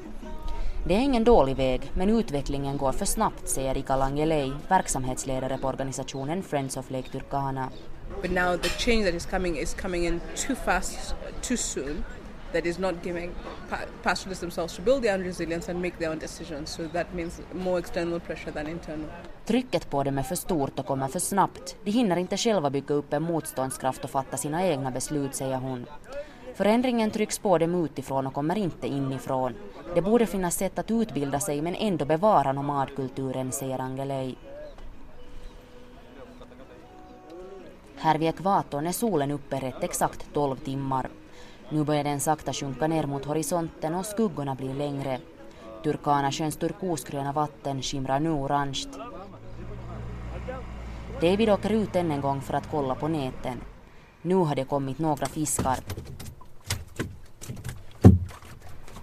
Det 0.87 0.95
är 0.95 1.01
ingen 1.01 1.25
dålig 1.25 1.57
väg, 1.57 1.91
men 1.95 2.11
utvecklingen 2.11 2.77
går 2.77 2.93
för 2.93 3.05
snabbt, 3.05 3.49
säger 3.49 3.79
Ika 3.79 3.97
Langelei, 3.97 4.53
verksamhetsledare 4.69 5.59
på 5.59 5.69
organisationen 5.69 6.43
Friends 6.43 6.77
of 6.77 6.91
Lake 6.91 7.11
Turkana. 7.11 7.69
But 8.23 8.31
now 8.31 8.57
the 8.57 8.69
change 8.79 9.05
that 9.05 9.15
is 9.15 9.27
coming 9.27 9.57
is 9.57 9.75
coming 9.75 10.05
in 10.05 10.21
too 10.37 10.55
fast, 10.55 11.15
too 11.43 11.57
soon. 11.57 12.05
That 12.53 12.67
is 12.67 12.79
not 12.79 12.95
giving 13.05 13.31
pa- 13.71 13.87
pastoralists 14.03 14.41
themselves 14.41 14.77
to 14.77 14.83
build 14.83 15.03
their 15.03 15.15
own 15.15 15.23
resilience 15.25 15.71
and 15.73 15.81
make 15.81 15.99
their 15.99 16.11
own 16.11 16.19
decisions. 16.19 16.71
So 16.71 16.83
that 16.93 17.15
means 17.15 17.41
more 17.55 17.79
external 17.79 18.21
pressure 18.21 18.51
than 18.53 18.67
internal. 18.67 19.07
Trycket 19.47 19.91
på 19.91 20.03
dem 20.03 20.19
är 20.19 20.23
för 20.23 20.35
stort 20.35 20.79
och 20.79 20.87
kommer 20.87 21.09
för 21.09 21.19
snabbt. 21.19 21.77
De 21.85 21.91
hinner 21.91 22.17
inte 22.17 22.37
själva 22.37 22.71
bygga 22.71 22.95
upp 22.95 23.13
en 23.13 23.23
motståndskraft 23.23 24.05
och 24.05 24.11
fatta 24.11 24.37
sina 24.37 24.67
egna 24.67 24.91
beslut, 24.91 25.35
säger 25.35 25.57
hon. 25.57 25.87
Förändringen 26.55 27.11
trycks 27.11 27.39
på 27.39 27.59
dem 27.59 27.85
utifrån 27.85 28.27
och 28.27 28.35
kommer 28.35 28.59
inte 28.59 28.87
inifrån. 28.87 29.55
Det 29.95 30.03
borde 30.03 30.27
finnas 30.27 30.55
sätt 30.55 30.79
att 30.79 30.91
utbilda 30.91 31.41
sig 31.41 31.63
men 31.63 31.75
ändå 31.75 32.05
bevara 32.05 32.53
nomadkulturen, 32.53 33.53
säger 33.53 33.79
Angelei. 33.79 34.35
Här 38.03 38.19
vid 38.19 38.29
ekvatorn 38.29 38.87
är 38.87 38.93
solen 38.93 39.31
uppe 39.31 39.61
rätt 39.61 39.83
exakt 39.85 40.27
12 40.35 40.57
timmar. 40.57 41.09
Nu 41.69 41.85
börjar 41.85 42.05
den 42.05 42.21
sakta 42.21 42.53
sjunka 42.53 42.87
ner 42.87 43.07
mot 43.07 43.25
horisonten 43.25 43.95
och 43.95 44.07
skuggorna 44.07 44.55
blir 44.55 44.75
längre. 44.75 45.19
Turkanasjöns 45.85 46.57
turkosgröna 46.57 47.33
vatten 47.33 47.83
skimrar 47.83 48.21
nu 48.21 48.31
orange. 48.31 48.85
David 51.21 51.51
åker 51.51 51.71
ut 51.71 51.97
än 51.97 52.11
en 52.11 52.21
gång 52.21 52.41
för 52.41 52.55
att 52.55 52.71
kolla 52.71 52.95
på 52.95 53.09
näten. 53.09 53.61
Nu 54.23 54.35
har 54.35 54.55
det 54.55 54.65
kommit 54.65 54.99
några 54.99 55.27
fiskar. 55.27 55.79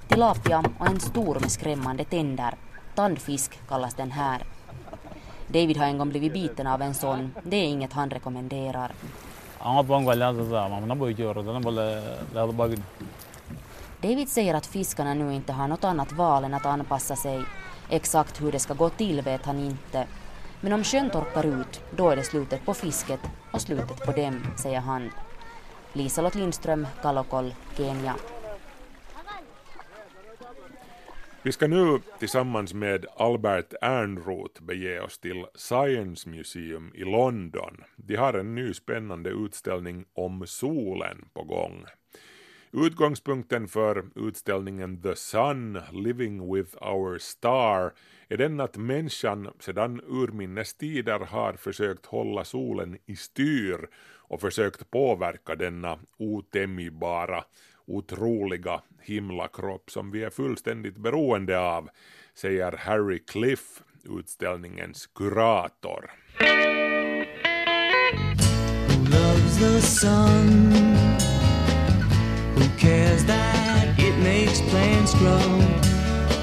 Tilapia 0.07 0.63
och 0.79 0.87
en 0.87 0.99
stor 0.99 1.39
med 1.39 1.51
skrämmande 1.51 2.03
tänder. 2.03 2.55
Tandfisk 2.95 3.67
kallas 3.67 3.93
den 3.93 4.11
här. 4.11 4.56
David 5.47 5.77
har 5.77 5.85
en 5.85 5.97
gång 5.97 6.09
blivit 6.09 6.33
biten 6.33 6.67
av 6.67 6.81
en 6.81 6.93
sån. 6.93 7.33
Det 7.43 7.57
är 7.57 7.63
inget 7.65 7.93
han 7.93 8.09
rekommenderar. 8.09 8.91
David 14.01 14.29
säger 14.29 14.53
att 14.53 14.65
fiskarna 14.65 15.13
nu 15.13 15.33
inte 15.33 15.53
har 15.53 15.67
något 15.67 15.83
annat 15.83 16.11
val 16.11 16.43
än 16.43 16.53
att 16.53 16.65
anpassa 16.65 17.15
sig. 17.15 17.43
Exakt 17.89 18.41
hur 18.41 18.51
det 18.51 18.59
ska 18.59 18.73
gå 18.73 18.89
till 18.89 19.21
vet 19.21 19.45
han 19.45 19.59
inte. 19.59 20.07
Men 20.61 20.73
om 20.73 20.83
sjön 20.83 21.09
torkar 21.09 21.45
ut, 21.45 21.81
då 21.95 22.09
är 22.09 22.15
det 22.15 22.23
slutet 22.23 22.65
på 22.65 22.73
fisket 22.73 23.19
och 23.51 23.61
slutet 23.61 24.05
på 24.05 24.11
dem, 24.11 24.41
säger 24.57 24.79
han. 24.79 25.11
Liselott 25.93 26.35
Lindström, 26.35 26.87
Kalokol, 27.01 27.53
Kenya. 27.77 28.15
Vi 31.47 31.53
ska 31.53 31.67
nu 31.67 31.99
tillsammans 32.19 32.73
med 32.73 33.05
Albert 33.15 33.73
Ernroth 33.81 34.63
bege 34.63 34.99
oss 34.99 35.19
till 35.19 35.45
Science 35.55 36.29
Museum 36.29 36.91
i 36.95 37.03
London. 37.03 37.83
De 37.95 38.15
har 38.15 38.33
en 38.33 38.55
ny 38.55 38.73
spännande 38.73 39.29
utställning 39.29 40.05
om 40.13 40.47
solen 40.47 41.25
på 41.33 41.43
gång. 41.43 41.85
Utgångspunkten 42.71 43.67
för 43.67 44.05
utställningen 44.15 45.01
The 45.01 45.15
Sun, 45.15 45.81
Living 45.91 46.53
with 46.53 46.83
Our 46.83 47.17
Star 47.17 47.93
är 48.27 48.37
den 48.37 48.59
att 48.59 48.77
människan 48.77 49.49
sedan 49.59 50.01
urminnes 50.07 50.73
tider 50.73 51.19
har 51.19 51.53
försökt 51.53 52.05
hålla 52.05 52.43
solen 52.43 52.97
i 53.05 53.15
styr 53.15 53.87
och 54.15 54.41
försökt 54.41 54.91
påverka 54.91 55.55
denna 55.55 55.99
otämjbara, 56.17 57.43
otroliga 57.87 58.81
himlakropp 59.01 59.91
som 59.91 60.11
vi 60.11 60.23
är 60.23 60.29
fullständigt 60.29 60.97
beroende 60.97 61.59
av, 61.59 61.89
säger 62.33 62.71
Harry 62.71 63.19
Cliff, 63.19 63.81
utställningens 64.03 65.07
kurator. 65.07 66.11
Who 68.87 69.03
loves 69.03 69.57
the 69.59 69.81
sun? 69.81 70.73
Who 72.55 72.63
cares 72.79 73.25
that 73.25 73.99
it 73.99 74.15
makes 74.23 74.61
plants 74.61 75.13
grow? 75.13 75.61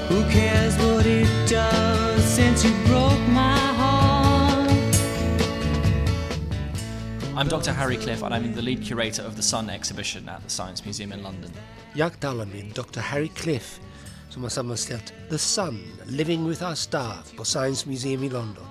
Who 0.09 0.23
cares 0.31 0.77
what 0.77 1.05
it 1.05 1.49
does 1.49 2.35
since 2.35 2.67
you 2.67 2.73
broke 2.85 3.27
my 3.27 3.74
I'm 7.37 7.49
Dr. 7.49 7.73
Harry 7.73 7.97
Cliff, 7.97 8.23
and 8.23 8.33
I'm 8.33 8.53
the 8.53 8.61
lead 8.61 8.81
curator 8.83 9.21
of 9.21 9.35
the 9.35 9.41
Sun 9.41 9.69
exhibition 9.69 10.29
at 10.29 10.43
the 10.43 10.49
Science 10.49 10.85
Museum 10.85 11.13
in 11.13 11.23
London. 11.23 11.51
Jag 11.93 12.19
talar 12.19 12.45
med 12.45 12.71
Dr. 12.75 12.99
Harry 12.99 13.27
Cliff 13.27 13.79
som 14.29 14.43
har 14.43 14.49
sammanställt 14.49 15.13
The 15.29 15.37
Sun, 15.37 15.79
Living 16.05 16.49
with 16.49 16.63
Our 16.63 16.75
Star 16.75 17.17
på 17.37 17.45
Science 17.45 17.89
Museum 17.89 18.23
i 18.23 18.29
London. 18.29 18.65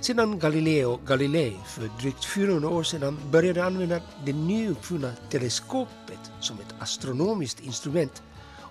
Sedan 0.00 0.38
Galileo 0.38 1.00
Galilei 1.06 1.56
för 1.66 1.90
drygt 2.00 2.24
400 2.24 2.68
år 2.68 2.82
sedan 2.82 3.18
började 3.30 3.64
använda 3.64 4.00
det 4.24 4.32
nyuppfunna 4.32 5.12
teleskopet 5.30 6.32
som 6.40 6.56
ett 6.56 6.74
astronomiskt 6.78 7.60
instrument 7.60 8.22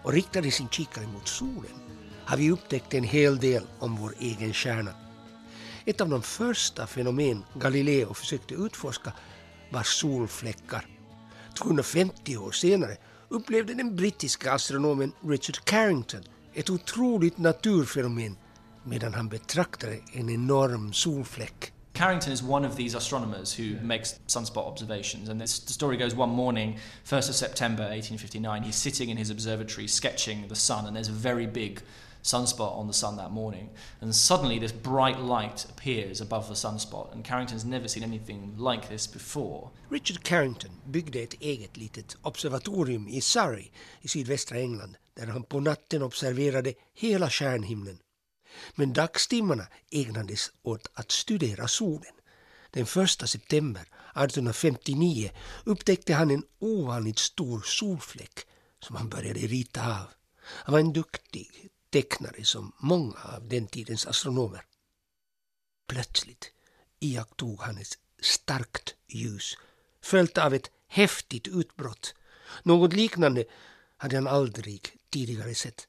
och 0.03 0.13
riktade 0.13 0.51
sin 0.51 0.69
kikare 0.69 1.07
mot 1.07 1.27
solen 1.27 1.79
har 2.25 2.37
vi 2.37 2.51
upptäckt 2.51 2.93
en 2.93 3.03
hel 3.03 3.37
del 3.37 3.63
om 3.79 3.95
vår 3.95 4.13
egen 4.19 4.53
stjärna. 4.53 5.06
Ett 5.87 6.01
av 6.01 6.09
de 6.09 6.21
första 6.21 6.87
fenomen 6.87 7.43
Galileo 7.53 8.13
försökte 8.13 8.53
utforska 8.53 9.13
var 9.69 9.83
solfläckar. 9.83 10.85
250 11.57 12.37
år 12.37 12.51
senare 12.51 12.97
upplevde 13.29 13.73
den 13.73 13.95
brittiska 13.95 14.53
astronomen 14.53 15.11
Richard 15.23 15.65
Carrington 15.65 16.23
ett 16.53 16.69
otroligt 16.69 17.37
naturfenomen 17.37 18.37
medan 18.83 19.13
han 19.13 19.29
betraktade 19.29 19.99
en 20.13 20.29
enorm 20.29 20.93
solfläck. 20.93 21.73
Carrington 21.93 22.33
is 22.33 22.43
one 22.43 22.67
of 22.67 22.75
these 22.75 22.97
astronomers 22.97 23.59
who 23.59 23.63
makes 23.81 24.19
sunspot 24.27 24.65
observations. 24.71 25.29
And 25.29 25.41
this, 25.41 25.59
the 25.65 25.73
story 25.73 25.97
goes 25.97 26.13
one 26.13 26.31
morning, 26.31 26.79
1st 27.05 27.29
of 27.29 27.35
September 27.35 27.83
1859, 27.83 28.63
he's 28.63 28.75
sitting 28.75 29.09
in 29.09 29.17
his 29.17 29.31
observatory 29.31 29.87
sketching 29.87 30.47
the 30.47 30.55
sun, 30.55 30.85
and 30.85 30.95
there's 30.95 31.09
a 31.09 31.29
very 31.29 31.47
big 31.47 31.81
sunspot 32.27 32.77
on 32.77 32.87
the 32.87 32.93
sun 32.93 33.17
that 33.17 33.31
morning. 33.31 33.69
And 34.01 34.15
suddenly, 34.15 34.59
this 34.59 34.73
bright 34.73 35.19
light 35.19 35.65
appears 35.69 36.21
above 36.21 36.47
the 36.47 36.53
sunspot, 36.53 37.13
and 37.13 37.25
Carrington's 37.25 37.65
never 37.65 37.87
seen 37.87 38.03
anything 38.03 38.57
like 38.57 38.87
this 38.87 39.13
before. 39.13 39.69
Richard 39.89 40.23
Carrington 40.23 40.71
byggde 40.85 41.19
ett 41.19 41.41
eget 41.41 41.77
litet 41.77 42.17
observatorium 42.21 43.07
i 43.07 43.21
Surrey 43.21 43.71
i 44.01 44.07
sydvästra 44.07 44.57
England 44.57 44.97
där 45.13 45.27
han 45.27 45.43
på 45.43 45.59
natten 45.59 46.03
observerade 46.03 46.73
hela 46.93 47.29
stjärnhimlen. 47.29 47.97
Men 48.75 48.93
dagstimmarna 48.93 49.67
ägnades 49.91 50.51
åt 50.63 50.87
att 50.93 51.11
studera 51.11 51.67
solen. 51.67 52.13
Den 52.71 52.83
1 52.83 53.29
september 53.29 53.81
1859 53.81 55.31
upptäckte 55.63 56.13
han 56.13 56.31
en 56.31 56.43
ovanligt 56.59 57.19
stor 57.19 57.61
solfläck 57.61 58.39
som 58.79 58.95
han 58.95 59.09
började 59.09 59.39
rita 59.39 59.81
av. 59.81 60.07
Han 60.39 60.73
var 60.73 60.79
en 60.79 60.93
duktig 60.93 61.69
tecknare 61.89 62.43
som 62.43 62.71
många 62.77 63.15
av 63.23 63.47
den 63.47 63.67
tidens 63.67 64.07
astronomer. 64.07 64.65
Plötsligt 65.87 66.51
iakttog 66.99 67.61
han 67.61 67.77
ett 67.77 67.97
starkt 68.21 68.95
ljus 69.07 69.57
följt 70.01 70.37
av 70.37 70.53
ett 70.53 70.71
häftigt 70.87 71.47
utbrott. 71.47 72.15
Något 72.63 72.93
liknande 72.93 73.45
hade 73.97 74.15
han 74.15 74.27
aldrig 74.27 74.81
tidigare 75.09 75.55
sett. 75.55 75.87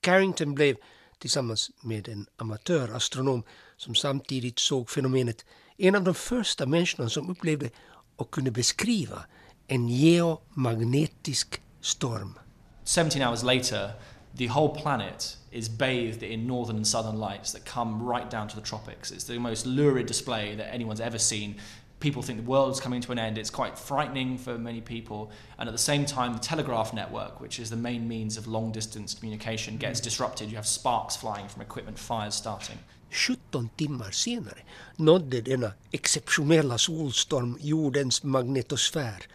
Carrington 0.00 0.54
blev 0.54 0.76
tillsammans 1.18 1.70
med 1.82 2.08
en 2.08 2.26
amatörastronom 2.36 3.42
som 3.76 3.94
samtidigt 3.94 4.58
såg 4.58 4.90
fenomenet 4.90 5.44
en 5.76 5.94
av 5.94 6.04
de 6.04 6.14
första 6.14 6.66
människorna 6.66 7.08
som 7.08 7.30
upplevde 7.30 7.70
och 8.16 8.30
kunde 8.30 8.50
beskriva 8.50 9.24
en 9.66 9.88
geomagnetisk 9.88 11.62
storm. 11.80 12.38
17 12.84 13.22
hours 13.22 13.42
later, 13.42 13.90
the 14.34 14.46
whole 14.46 14.70
planet 14.70 15.36
is 15.50 15.68
bathed 15.68 16.22
in 16.22 16.46
northern 16.46 16.76
and 16.76 16.86
southern 16.86 17.18
lights 17.18 17.52
that 17.52 17.64
come 17.64 18.02
right 18.02 18.30
down 18.30 18.48
to 18.48 18.56
the 18.56 18.62
tropics. 18.62 19.10
It's 19.10 19.24
the 19.24 19.38
most 19.38 19.66
lurid 19.66 20.06
display 20.06 20.54
that 20.54 20.72
anyone's 20.72 21.00
ever 21.00 21.18
seen. 21.18 21.56
People 22.00 22.22
think 22.22 22.38
the 22.38 22.50
world's 22.50 22.80
coming 22.80 23.00
to 23.02 23.12
an 23.12 23.18
end. 23.18 23.38
It's 23.38 23.50
quite 23.50 23.78
frightening 23.78 24.38
for 24.38 24.58
many 24.58 24.80
people. 24.80 25.30
And 25.58 25.68
at 25.68 25.72
the 25.72 25.78
same 25.78 26.04
time, 26.06 26.32
the 26.32 26.38
telegraph 26.38 26.92
network, 26.94 27.40
which 27.40 27.60
is 27.60 27.70
the 27.70 27.76
main 27.76 28.08
means 28.08 28.36
of 28.36 28.46
long 28.46 28.72
distance 28.72 29.14
communication, 29.14 29.76
gets 29.76 30.00
mm. 30.00 30.04
disrupted. 30.04 30.50
You 30.50 30.56
have 30.56 30.66
sparks 30.66 31.14
flying 31.16 31.46
from 31.48 31.62
equipment, 31.62 31.98
fires 31.98 32.34
starting. 32.34 32.78
17 33.10 33.68
timmar 33.76 34.10
senare 34.10 34.62
nådde 34.96 35.40
denna 35.40 35.72
exceptionella 35.90 36.78
solstorm 36.78 37.58
jordens 37.60 38.22
magnetosfär. 38.22 39.26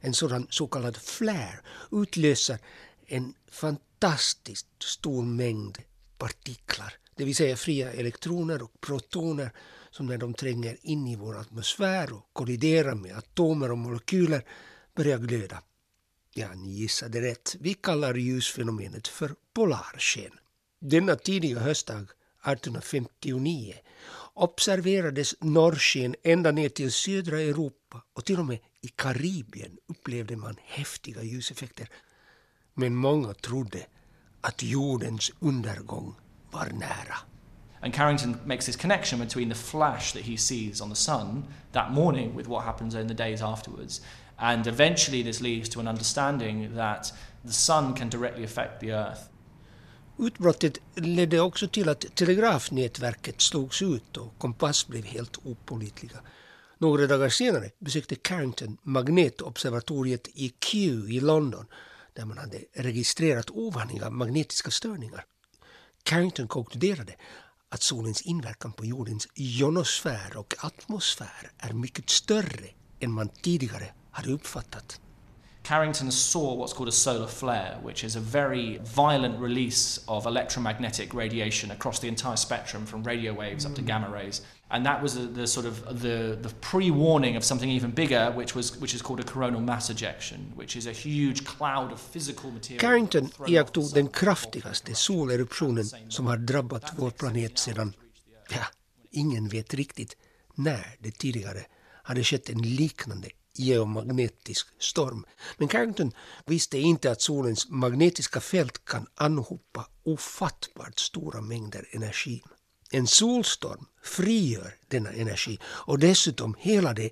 En 0.00 0.14
sådan 0.14 0.46
så 0.50 0.66
kallad 0.66 0.96
flare 0.96 1.58
utlöser 1.90 2.58
en 3.06 3.34
fantastiskt 4.04 4.82
stor 4.82 5.22
mängd 5.22 5.78
partiklar, 6.18 6.94
det 7.16 7.24
vill 7.24 7.36
säga 7.36 7.56
fria 7.56 7.92
elektroner 7.92 8.62
och 8.62 8.80
protoner 8.80 9.50
som 9.90 10.06
när 10.06 10.18
de 10.18 10.34
tränger 10.34 10.76
in 10.82 11.06
i 11.06 11.16
vår 11.16 11.38
atmosfär 11.38 12.12
och 12.12 12.28
kolliderar 12.32 12.94
med 12.94 13.16
atomer 13.16 13.70
och 13.70 13.78
molekyler 13.78 14.44
börjar 14.96 15.18
glöda. 15.18 15.62
Ja, 16.34 16.54
ni 16.54 16.70
gissade 16.70 17.20
rätt. 17.20 17.56
Vi 17.60 17.74
kallar 17.74 18.14
ljusfenomenet 18.14 19.08
för 19.08 19.34
polarsken. 19.54 20.32
Denna 20.80 21.16
tidiga 21.16 21.58
höstdag 21.58 22.02
1859 22.02 23.74
observerades 24.34 25.34
norrsken 25.40 26.14
ända 26.22 26.50
ner 26.50 26.68
till 26.68 26.92
södra 26.92 27.40
Europa 27.40 28.04
och 28.12 28.24
till 28.24 28.38
och 28.38 28.46
med 28.46 28.58
i 28.80 28.88
Karibien 28.88 29.78
upplevde 29.86 30.36
man 30.36 30.56
häftiga 30.62 31.22
ljuseffekter. 31.22 31.88
Men 32.74 32.94
många 32.94 33.34
trodde 33.34 33.86
att 34.44 34.62
jordens 34.62 35.32
undergång 35.40 36.14
var 36.50 36.66
nära. 36.66 37.16
And 37.80 37.94
Carrington 37.94 38.36
makes 38.44 38.66
this 38.66 38.76
connection 38.76 39.20
between 39.20 39.48
the 39.48 39.54
flash 39.54 40.12
that 40.12 40.22
he 40.22 40.36
sees 40.36 40.80
on 40.80 40.88
the 40.90 40.96
sun 40.96 41.44
that 41.72 41.92
morning 41.92 42.36
with 42.36 42.48
what 42.48 42.64
happens 42.64 42.94
in 42.94 43.08
the 43.08 43.14
days 43.14 43.42
afterwards. 43.42 44.00
And 44.36 44.66
eventually, 44.66 45.22
this 45.22 45.40
leads 45.40 45.68
to 45.68 45.80
an 45.80 45.88
understanding 45.88 46.76
that 46.76 47.12
the 47.44 47.52
sun 47.52 47.94
can 47.94 48.08
directly 48.10 48.44
affect 48.44 48.80
the 48.80 48.92
earth. 48.92 49.20
Utbrottet 50.18 50.78
ledde 50.94 51.40
också 51.40 51.68
till 51.68 51.88
att 51.88 52.14
telegrafnätverket 52.14 53.40
slogs 53.40 53.82
ut 53.82 54.16
och 54.16 54.38
kompass 54.38 54.86
blev 54.86 55.04
helt 55.04 55.38
opålitliga. 55.44 56.16
Några 56.78 57.06
dagar 57.06 57.28
senare 57.28 57.70
besökte 57.78 58.14
Carrington 58.14 58.76
magnetobservatoriet 58.82 60.28
i 60.34 60.52
Kew 60.64 61.14
i 61.14 61.20
London 61.20 61.66
där 62.14 62.24
man 62.24 62.38
hade 62.38 62.64
registrerat 62.72 63.50
ovanliga 63.50 64.10
magnetiska 64.10 64.70
störningar. 64.70 65.24
Carrington 66.02 66.48
konkluderade 66.48 67.14
att 67.68 67.82
solens 67.82 68.22
inverkan 68.22 68.72
på 68.72 68.84
jordens 68.84 69.28
ionosfär 69.34 70.36
och 70.36 70.54
atmosfär 70.58 71.50
är 71.58 71.72
mycket 71.72 72.10
större 72.10 72.68
än 73.00 73.12
man 73.12 73.28
tidigare 73.28 73.94
hade 74.10 74.32
uppfattat. 74.32 75.00
Carrington 75.64 76.10
saw 76.10 76.54
what's 76.54 76.74
called 76.74 76.90
a 76.90 76.92
solar 76.92 77.26
flare, 77.26 77.78
which 77.80 78.04
is 78.04 78.16
a 78.16 78.20
very 78.20 78.78
violent 78.84 79.38
release 79.40 79.98
of 80.06 80.26
electromagnetic 80.26 81.14
radiation 81.14 81.70
across 81.70 81.98
the 81.98 82.08
entire 82.08 82.36
spectrum 82.36 82.84
from 82.84 83.02
radio 83.02 83.32
waves 83.32 83.64
up 83.64 83.74
to 83.74 83.80
mm. 83.80 83.86
gamma 83.86 84.10
rays. 84.10 84.42
And 84.70 84.84
that 84.84 85.02
was 85.02 85.14
the, 85.14 85.22
the 85.22 85.46
sort 85.46 85.66
of 85.66 86.02
the, 86.02 86.36
the 86.42 86.50
pre-warning 86.60 87.36
of 87.36 87.44
something 87.44 87.70
even 87.70 87.90
bigger, 87.92 88.30
which 88.36 88.54
was 88.54 88.76
which 88.80 88.94
is 88.94 89.02
called 89.02 89.20
a 89.20 89.22
coronal 89.22 89.60
mass 89.60 89.90
ejection, 89.90 90.52
which 90.54 90.76
is 90.76 90.86
a 90.86 90.92
huge 90.92 91.44
cloud 91.44 91.92
of 91.92 92.00
physical 92.00 92.50
material. 92.50 92.80
Carrington 92.80 93.30
iakttog 93.46 93.94
den 93.94 94.08
kraftigaste 94.08 94.94
soleruptionen 94.94 95.84
som 96.08 96.26
har 96.26 96.36
drabbat 96.36 96.92
vår 96.96 97.10
planet 97.10 97.58
sedan, 97.58 97.92
ja, 98.50 98.66
ingen 99.10 99.48
vet 99.48 99.74
riktigt 99.74 100.16
när 100.54 100.96
det 100.98 101.18
tidigare 101.18 101.64
hade 102.02 102.24
skett 102.24 102.50
en 102.50 102.62
liknande 102.62 103.28
geomagnetisk 103.58 104.66
storm. 104.78 105.24
Men 105.56 105.68
Carrington 105.68 106.12
visste 106.46 106.78
inte 106.78 107.10
att 107.10 107.22
solens 107.22 107.68
magnetiska 107.68 108.40
fält 108.40 108.84
kan 108.84 109.06
anhopa 109.14 109.86
ofattbart 110.02 110.98
stora 110.98 111.40
mängder 111.40 111.88
energi. 111.90 112.42
En 112.90 113.06
solstorm 113.06 113.86
frigör 114.02 114.74
denna 114.88 115.12
energi 115.12 115.58
och 115.64 115.98
dessutom 115.98 116.56
hela 116.58 116.92
det 116.92 117.10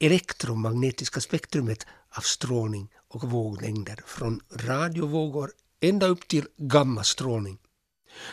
elektromagnetiska 0.00 1.20
spektrumet 1.20 1.86
av 2.10 2.20
strålning 2.20 2.88
och 3.08 3.30
våglängder 3.30 4.00
från 4.06 4.40
radiovågor 4.50 5.50
ända 5.80 6.06
upp 6.06 6.28
till 6.28 6.46
gammastrålning. 6.56 7.58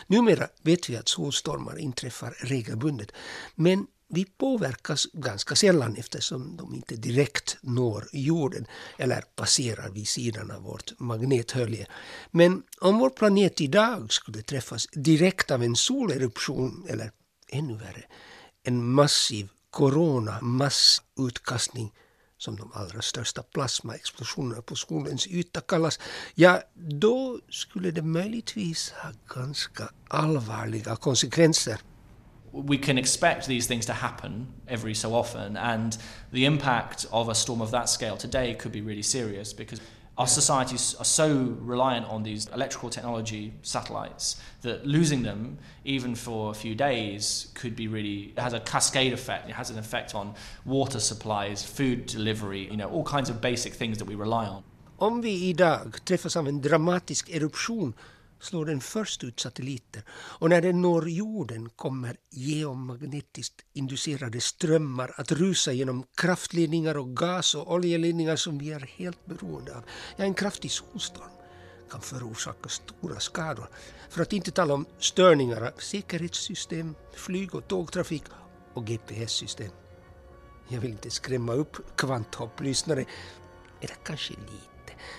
Numera 0.06 0.48
vet 0.62 0.90
vi 0.90 0.96
att 0.96 1.08
solstormar 1.08 1.78
inträffar 1.78 2.30
regelbundet 2.38 3.12
men 3.54 3.86
vi 4.14 4.24
påverkas 4.24 5.06
ganska 5.12 5.56
sällan 5.56 5.96
eftersom 5.96 6.56
de 6.56 6.74
inte 6.74 6.96
direkt 6.96 7.56
når 7.60 8.08
jorden 8.12 8.66
eller 8.98 9.20
passerar 9.20 9.90
vid 9.90 10.08
sidan 10.08 10.50
av 10.50 10.62
vårt 10.62 10.98
magnethölje. 10.98 11.86
Men 12.30 12.62
om 12.80 12.98
vår 12.98 13.10
planet 13.10 13.60
idag 13.60 14.12
skulle 14.12 14.42
träffas 14.42 14.86
direkt 14.92 15.50
av 15.50 15.62
en 15.62 15.76
soleruption 15.76 16.86
eller 16.88 17.10
ännu 17.48 17.74
värre, 17.74 18.04
en 18.62 18.92
massiv 18.92 19.48
coronamassautkastning 19.70 21.92
som 22.38 22.56
de 22.56 22.72
allra 22.74 23.02
största 23.02 23.42
plasmaexplosionerna 23.42 24.62
på 24.62 24.76
solens 24.76 25.26
yta 25.26 25.60
kallas, 25.60 26.00
ja, 26.34 26.62
då 26.74 27.40
skulle 27.48 27.90
det 27.90 28.02
möjligtvis 28.02 28.90
ha 28.90 29.12
ganska 29.34 29.90
allvarliga 30.08 30.96
konsekvenser. 30.96 31.80
We 32.52 32.78
can 32.78 32.98
expect 32.98 33.46
these 33.46 33.66
things 33.66 33.86
to 33.86 33.92
happen 33.92 34.46
every 34.68 34.94
so 34.94 35.14
often, 35.14 35.56
and 35.56 35.96
the 36.32 36.44
impact 36.44 37.06
of 37.10 37.28
a 37.28 37.34
storm 37.34 37.62
of 37.62 37.70
that 37.70 37.88
scale 37.88 38.16
today 38.16 38.54
could 38.54 38.72
be 38.72 38.82
really 38.82 39.02
serious 39.02 39.52
because 39.52 39.80
our 40.18 40.26
societies 40.26 40.94
are 40.98 41.06
so 41.06 41.56
reliant 41.60 42.06
on 42.06 42.22
these 42.22 42.46
electrical 42.48 42.90
technology 42.90 43.54
satellites 43.62 44.36
that 44.60 44.86
losing 44.86 45.22
them, 45.22 45.58
even 45.84 46.14
for 46.14 46.50
a 46.50 46.54
few 46.54 46.74
days, 46.74 47.48
could 47.54 47.74
be 47.74 47.88
really 47.88 48.32
it 48.36 48.38
has 48.38 48.52
a 48.52 48.60
cascade 48.60 49.12
effect. 49.12 49.48
It 49.48 49.54
has 49.54 49.70
an 49.70 49.78
effect 49.78 50.14
on 50.14 50.34
water 50.66 51.00
supplies, 51.00 51.64
food 51.64 52.06
delivery, 52.06 52.68
you 52.70 52.76
know, 52.76 52.90
all 52.90 53.04
kinds 53.04 53.30
of 53.30 53.40
basic 53.40 53.72
things 53.72 53.98
that 53.98 54.06
we 54.06 54.14
rely 54.14 54.46
on. 54.46 54.62
Om 54.98 55.22
vi 55.22 55.48
idag 55.48 56.04
träffas 56.04 56.36
av 56.36 56.48
en 56.48 56.60
dramatisk 56.60 57.30
eruption 57.30 57.94
slår 58.42 58.66
den 58.66 58.80
först 58.80 59.24
ut 59.24 59.40
satelliter 59.40 60.02
och 60.10 60.50
när 60.50 60.60
den 60.60 60.82
når 60.82 61.08
jorden 61.08 61.68
kommer 61.68 62.16
geomagnetiskt 62.30 63.64
inducerade 63.72 64.40
strömmar 64.40 65.14
att 65.16 65.32
rusa 65.32 65.72
genom 65.72 66.04
kraftledningar 66.14 66.96
och 66.96 67.16
gas 67.16 67.54
och 67.54 67.72
oljeledningar 67.72 68.36
som 68.36 68.58
vi 68.58 68.72
är 68.72 68.80
helt 68.80 69.26
beroende 69.26 69.76
av. 69.76 69.84
Ja, 70.16 70.24
en 70.24 70.34
kraftig 70.34 70.70
solstorm 70.70 71.30
kan 71.90 72.00
förorsaka 72.00 72.68
stora 72.68 73.20
skador. 73.20 73.68
För 74.10 74.22
att 74.22 74.32
inte 74.32 74.50
tala 74.50 74.74
om 74.74 74.86
störningar 74.98 75.60
av 75.60 75.72
säkerhetssystem, 75.78 76.94
flyg 77.14 77.54
och 77.54 77.68
tågtrafik 77.68 78.24
och 78.74 78.86
GPS-system. 78.86 79.70
Jag 80.68 80.80
vill 80.80 80.90
inte 80.90 81.10
skrämma 81.10 81.52
upp 81.52 81.96
kvanthopplyssnare, 81.96 83.04
eller 83.80 83.96
kanske 84.04 84.32
lite. 84.32 84.71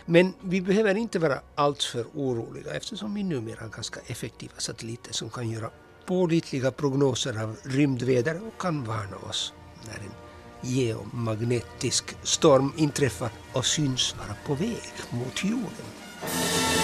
Men 0.06 0.34
vi 0.42 0.62
behöver 0.62 0.96
inte 0.96 1.20
vara 1.20 1.40
alltför 1.56 2.06
oroliga 2.14 2.74
eftersom 2.74 3.14
vi 3.14 3.24
numera 3.24 3.62
har 3.62 3.70
ganska 3.70 4.00
effektiva 4.08 4.54
satelliter 4.58 5.14
som 5.14 5.30
kan 5.30 5.50
göra 5.50 5.70
pålitliga 6.06 6.72
prognoser 6.72 7.44
av 7.44 7.56
rymdväder 7.64 8.42
och 8.48 8.62
kan 8.62 8.84
varna 8.84 9.18
oss 9.30 9.54
när 9.86 9.94
en 9.96 10.14
geomagnetisk 10.62 12.16
storm 12.24 12.74
inträffar 12.78 13.30
och 13.54 13.66
syns 13.66 14.16
vara 14.18 14.36
på 14.46 14.54
väg 14.54 14.94
mot 15.12 15.44
jorden. 15.44 16.83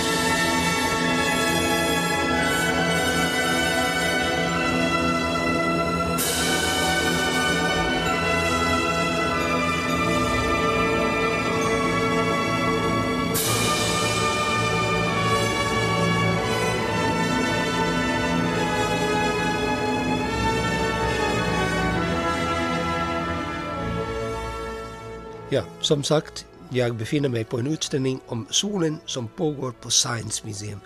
Ja, 25.52 25.64
som 25.82 26.04
sagt, 26.04 26.46
jag 26.70 26.96
befinner 26.96 27.30
mig 27.30 27.44
på 27.44 27.60
en 27.60 27.68
utställning 27.68 28.20
om 28.28 28.48
solen 28.50 29.00
som 29.06 29.28
pågår 29.28 29.72
på 29.72 29.90
Science 29.90 30.48
Museum 30.48 30.80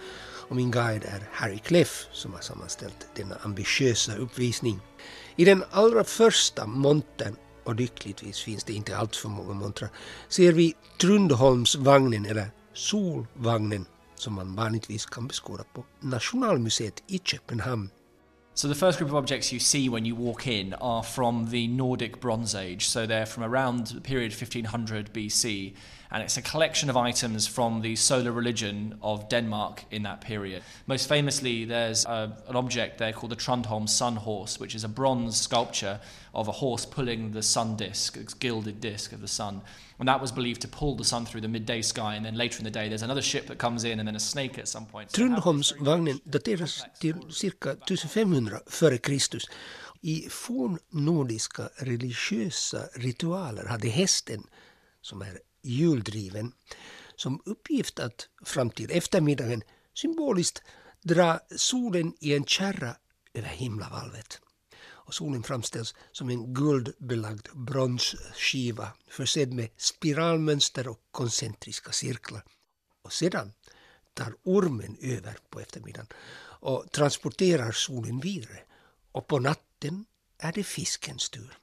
och 0.50 0.56
min 0.56 0.72
guide 0.72 1.04
är 1.04 1.30
Harry 1.32 1.58
Cleff 1.58 2.08
som 2.12 2.34
har 2.34 2.42
sammanställt 2.42 3.08
denna 3.16 3.36
ambitiösa 3.42 4.16
uppvisning. 4.16 4.80
I 5.36 5.46
den 5.46 5.64
allra 5.72 6.04
första 6.04 6.68
montern, 6.68 7.36
och 7.64 7.76
lyckligtvis 7.76 8.40
finns 8.40 8.64
det 8.64 8.74
inte 8.74 8.98
allt 8.98 9.16
för 9.16 9.30
många 9.30 9.54
montrar, 9.54 9.90
ser 10.30 10.52
vi 10.52 10.74
Trundholmsvagnen 11.02 12.26
eller 12.26 12.52
Solvagnen 12.74 13.86
som 14.16 14.34
man 14.34 14.56
vanligtvis 14.56 15.06
kan 15.06 15.28
beskåda 15.28 15.64
på 15.74 15.86
Nationalmuseet 16.00 17.04
i 17.08 17.20
Köpenhamn. 17.20 17.90
So 18.56 18.68
the 18.68 18.76
first 18.76 19.00
group 19.00 19.10
of 19.10 19.16
objects 19.16 19.52
you 19.52 19.60
see 19.60 19.90
when 19.90 20.06
you 20.06 20.14
walk 20.14 20.46
in 20.46 20.76
are 20.76 21.02
from 21.02 21.50
the 21.50 21.68
Nordic 21.68 22.20
Bronze 22.20 22.54
Age. 22.54 22.88
So 22.88 23.08
they're 23.08 23.26
from 23.26 23.44
around 23.44 23.88
the 23.88 24.00
period 24.00 24.32
1500 24.32 25.12
BC, 25.12 25.74
and 26.14 26.22
it's 26.22 26.38
a 26.38 26.44
collection 26.44 26.92
of 26.92 26.96
items 26.96 27.48
from 27.48 27.82
the 27.82 27.96
solar 27.96 28.32
religion 28.32 29.00
of 29.02 29.28
Denmark 29.30 29.86
in 29.90 30.04
that 30.04 30.22
period. 30.22 30.62
Most 30.86 31.10
famously, 31.10 31.66
there's 31.66 32.06
a, 32.06 32.38
an 32.48 32.56
object 32.56 33.00
there 33.00 33.12
called 33.12 33.32
the 33.32 33.36
Trundholm 33.36 33.90
Sun 33.90 34.18
Horse, 34.18 34.60
which 34.60 34.76
is 34.76 34.84
a 34.84 34.88
bronze 34.88 35.42
sculpture 35.42 36.00
of 36.36 36.48
a 36.48 36.52
horse 36.52 36.86
pulling 36.86 37.32
the 37.32 37.42
sun 37.42 37.76
disk, 37.76 38.16
its 38.16 38.36
gilded 38.36 38.80
disk 38.80 39.12
of 39.12 39.22
the 39.22 39.28
sun. 39.28 39.62
And 39.98 40.08
that 40.08 40.22
was 40.22 40.32
believed 40.32 40.62
to 40.62 40.68
pull 40.68 40.96
the 40.96 41.04
sun 41.04 41.26
through 41.26 41.42
the 41.42 41.48
midday 41.48 41.82
sky, 41.82 42.14
and 42.14 42.24
then 42.24 42.36
later 42.36 42.60
in 42.60 42.64
the 42.64 42.72
day, 42.72 42.90
there's 42.90 43.02
another 43.02 43.22
ship 43.22 43.48
that 43.48 43.58
comes 43.58 43.84
in, 43.84 44.00
and 44.00 44.08
then 44.08 44.16
a 44.16 44.20
snake 44.20 44.60
at 44.60 44.68
some 44.68 44.86
point. 44.86 45.10
So 45.12 45.18
Trundholmsvagnen 45.18 46.20
dateras 46.26 46.86
till 47.00 47.32
cirka 47.32 47.70
1500 47.70 48.62
före 48.68 48.98
Kristus. 48.98 49.50
I 50.02 50.30
fornnordiska 50.30 51.70
religiösa 51.78 52.88
ritualer 52.96 53.66
hade 53.66 53.90
hästen, 53.90 54.44
som 55.02 55.22
är 55.22 55.40
hjuldriven, 55.64 56.54
som 57.16 57.42
uppgift 57.46 58.00
att 58.00 58.28
fram 58.46 58.70
till 58.70 58.92
eftermiddagen 58.92 59.64
symboliskt 59.94 60.62
dra 61.02 61.40
solen 61.56 62.14
i 62.20 62.34
en 62.34 62.46
kärra 62.46 62.96
över 63.34 63.48
himlavalvet. 63.48 64.42
Och 64.86 65.14
solen 65.14 65.44
framställs 65.44 65.96
som 66.12 66.30
en 66.30 66.54
guldbelagd 66.54 67.48
bronsskiva 67.54 68.92
försedd 69.08 69.54
med 69.54 69.70
spiralmönster 69.78 70.88
och 70.88 71.00
koncentriska 71.12 71.92
cirklar. 71.92 72.44
Och 73.02 73.14
sedan 73.14 73.54
tar 74.14 74.36
ormen 74.44 74.98
över 75.02 75.38
på 75.50 75.60
eftermiddagen 75.60 76.08
och 76.42 76.92
transporterar 76.92 77.72
solen 77.72 78.20
vidare. 78.20 78.60
Och 79.12 79.28
på 79.28 79.40
natten 79.40 80.06
är 80.38 80.52
det 80.52 80.64
fiskens 80.64 81.30
tur. 81.30 81.58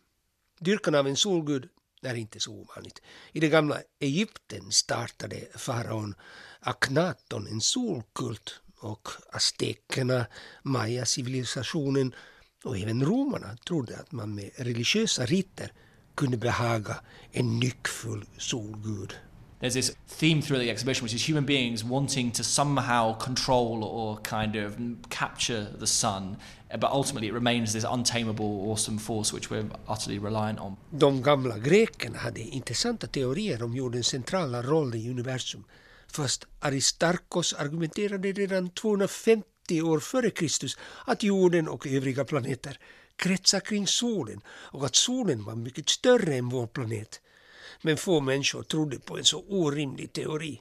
Dyrkan 0.58 0.94
av 0.94 1.06
en 1.06 1.16
solgud 1.16 1.68
är 2.02 2.14
inte 2.14 2.40
så 2.40 2.52
ovanligt. 2.52 3.02
I 3.32 3.40
det 3.40 3.48
gamla 3.48 3.78
Egypten 4.00 4.72
startade 4.72 5.36
faraon 5.54 6.14
Aknaton 6.60 7.46
en 7.46 7.60
solkult 7.60 8.60
och 8.76 9.08
aztekerna, 9.32 10.26
maya-civilisationen 10.62 12.14
och 12.64 12.78
även 12.78 13.04
romarna 13.04 13.56
trodde 13.56 13.98
att 13.98 14.12
man 14.12 14.34
med 14.34 14.50
religiösa 14.56 15.26
riter 15.26 15.72
kunde 16.14 16.36
behaga 16.36 17.00
en 17.30 17.60
nyckfull 17.60 18.24
solgud 18.38 19.14
there's 19.60 19.74
this 19.74 19.94
theme 20.08 20.42
through 20.42 20.58
the 20.58 20.70
exhibition, 20.70 21.04
which 21.04 21.14
is 21.14 21.28
human 21.28 21.44
beings 21.44 21.84
wanting 21.84 22.30
to 22.32 22.42
somehow 22.42 23.12
control 23.18 23.84
or 23.84 24.16
kind 24.22 24.56
of 24.56 24.76
capture 25.10 25.66
the 25.78 25.86
sun, 25.86 26.36
eh, 26.70 26.76
but 26.76 26.90
ultimately 26.90 27.28
it 27.28 27.34
remains 27.34 27.72
this 27.72 27.84
untamable, 27.84 28.70
awesome 28.70 28.98
force 28.98 29.32
which 29.32 29.50
we're 29.50 29.64
utterly 29.86 30.18
reliant 30.18 30.58
on. 30.58 30.76
De 30.90 31.22
gamla 31.22 31.58
grekerna 31.58 32.18
hade 32.18 32.40
intressanta 32.40 33.06
teorier 33.06 33.62
om 33.62 33.74
jordens 33.74 34.06
centrala 34.06 34.62
roll 34.62 34.94
i 34.94 35.10
universum. 35.10 35.64
Först 36.06 36.46
Aristarkos 36.60 37.52
argumenterade 37.52 38.32
redan 38.32 38.70
250 38.70 39.82
år 39.82 40.00
före 40.00 40.30
Kristus 40.30 40.78
att 41.06 41.22
jorden 41.22 41.68
och 41.68 41.86
övriga 41.86 42.24
planeter 42.24 42.78
kretsar 43.16 43.60
kring 43.60 43.86
solen 43.86 44.40
och 44.48 44.84
att 44.84 44.96
solen 44.96 45.44
var 45.44 45.54
mycket 45.54 45.88
större 45.88 46.34
än 46.34 46.48
vår 46.48 46.66
planet. 46.66 47.20
Men 47.82 47.96
få 47.96 48.20
människor 48.20 48.62
trodde 48.62 48.98
på 48.98 49.18
en 49.18 49.24
så 49.24 49.44
orimlig 49.48 50.12
teori. 50.12 50.60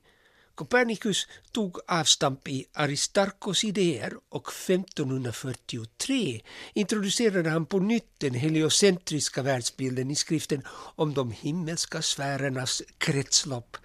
Copernicus 0.56 1.28
tog 1.52 1.78
avstamp 1.88 2.48
i 2.48 2.66
Aristarkos 2.74 3.64
idéer 3.64 4.14
och 4.30 4.48
1543 4.48 6.42
introducerade 6.74 7.50
han 7.50 7.66
på 7.66 7.80
nytt 7.80 8.14
den 8.18 8.34
heliocentriska 8.34 9.42
världsbilden 9.42 10.12
i 10.12 10.16
skriften 10.16 10.62
om 10.96 11.14
de 11.14 11.32
himmelska 11.32 12.02
sfärernas 12.02 12.82
kretslopp. 12.98 13.78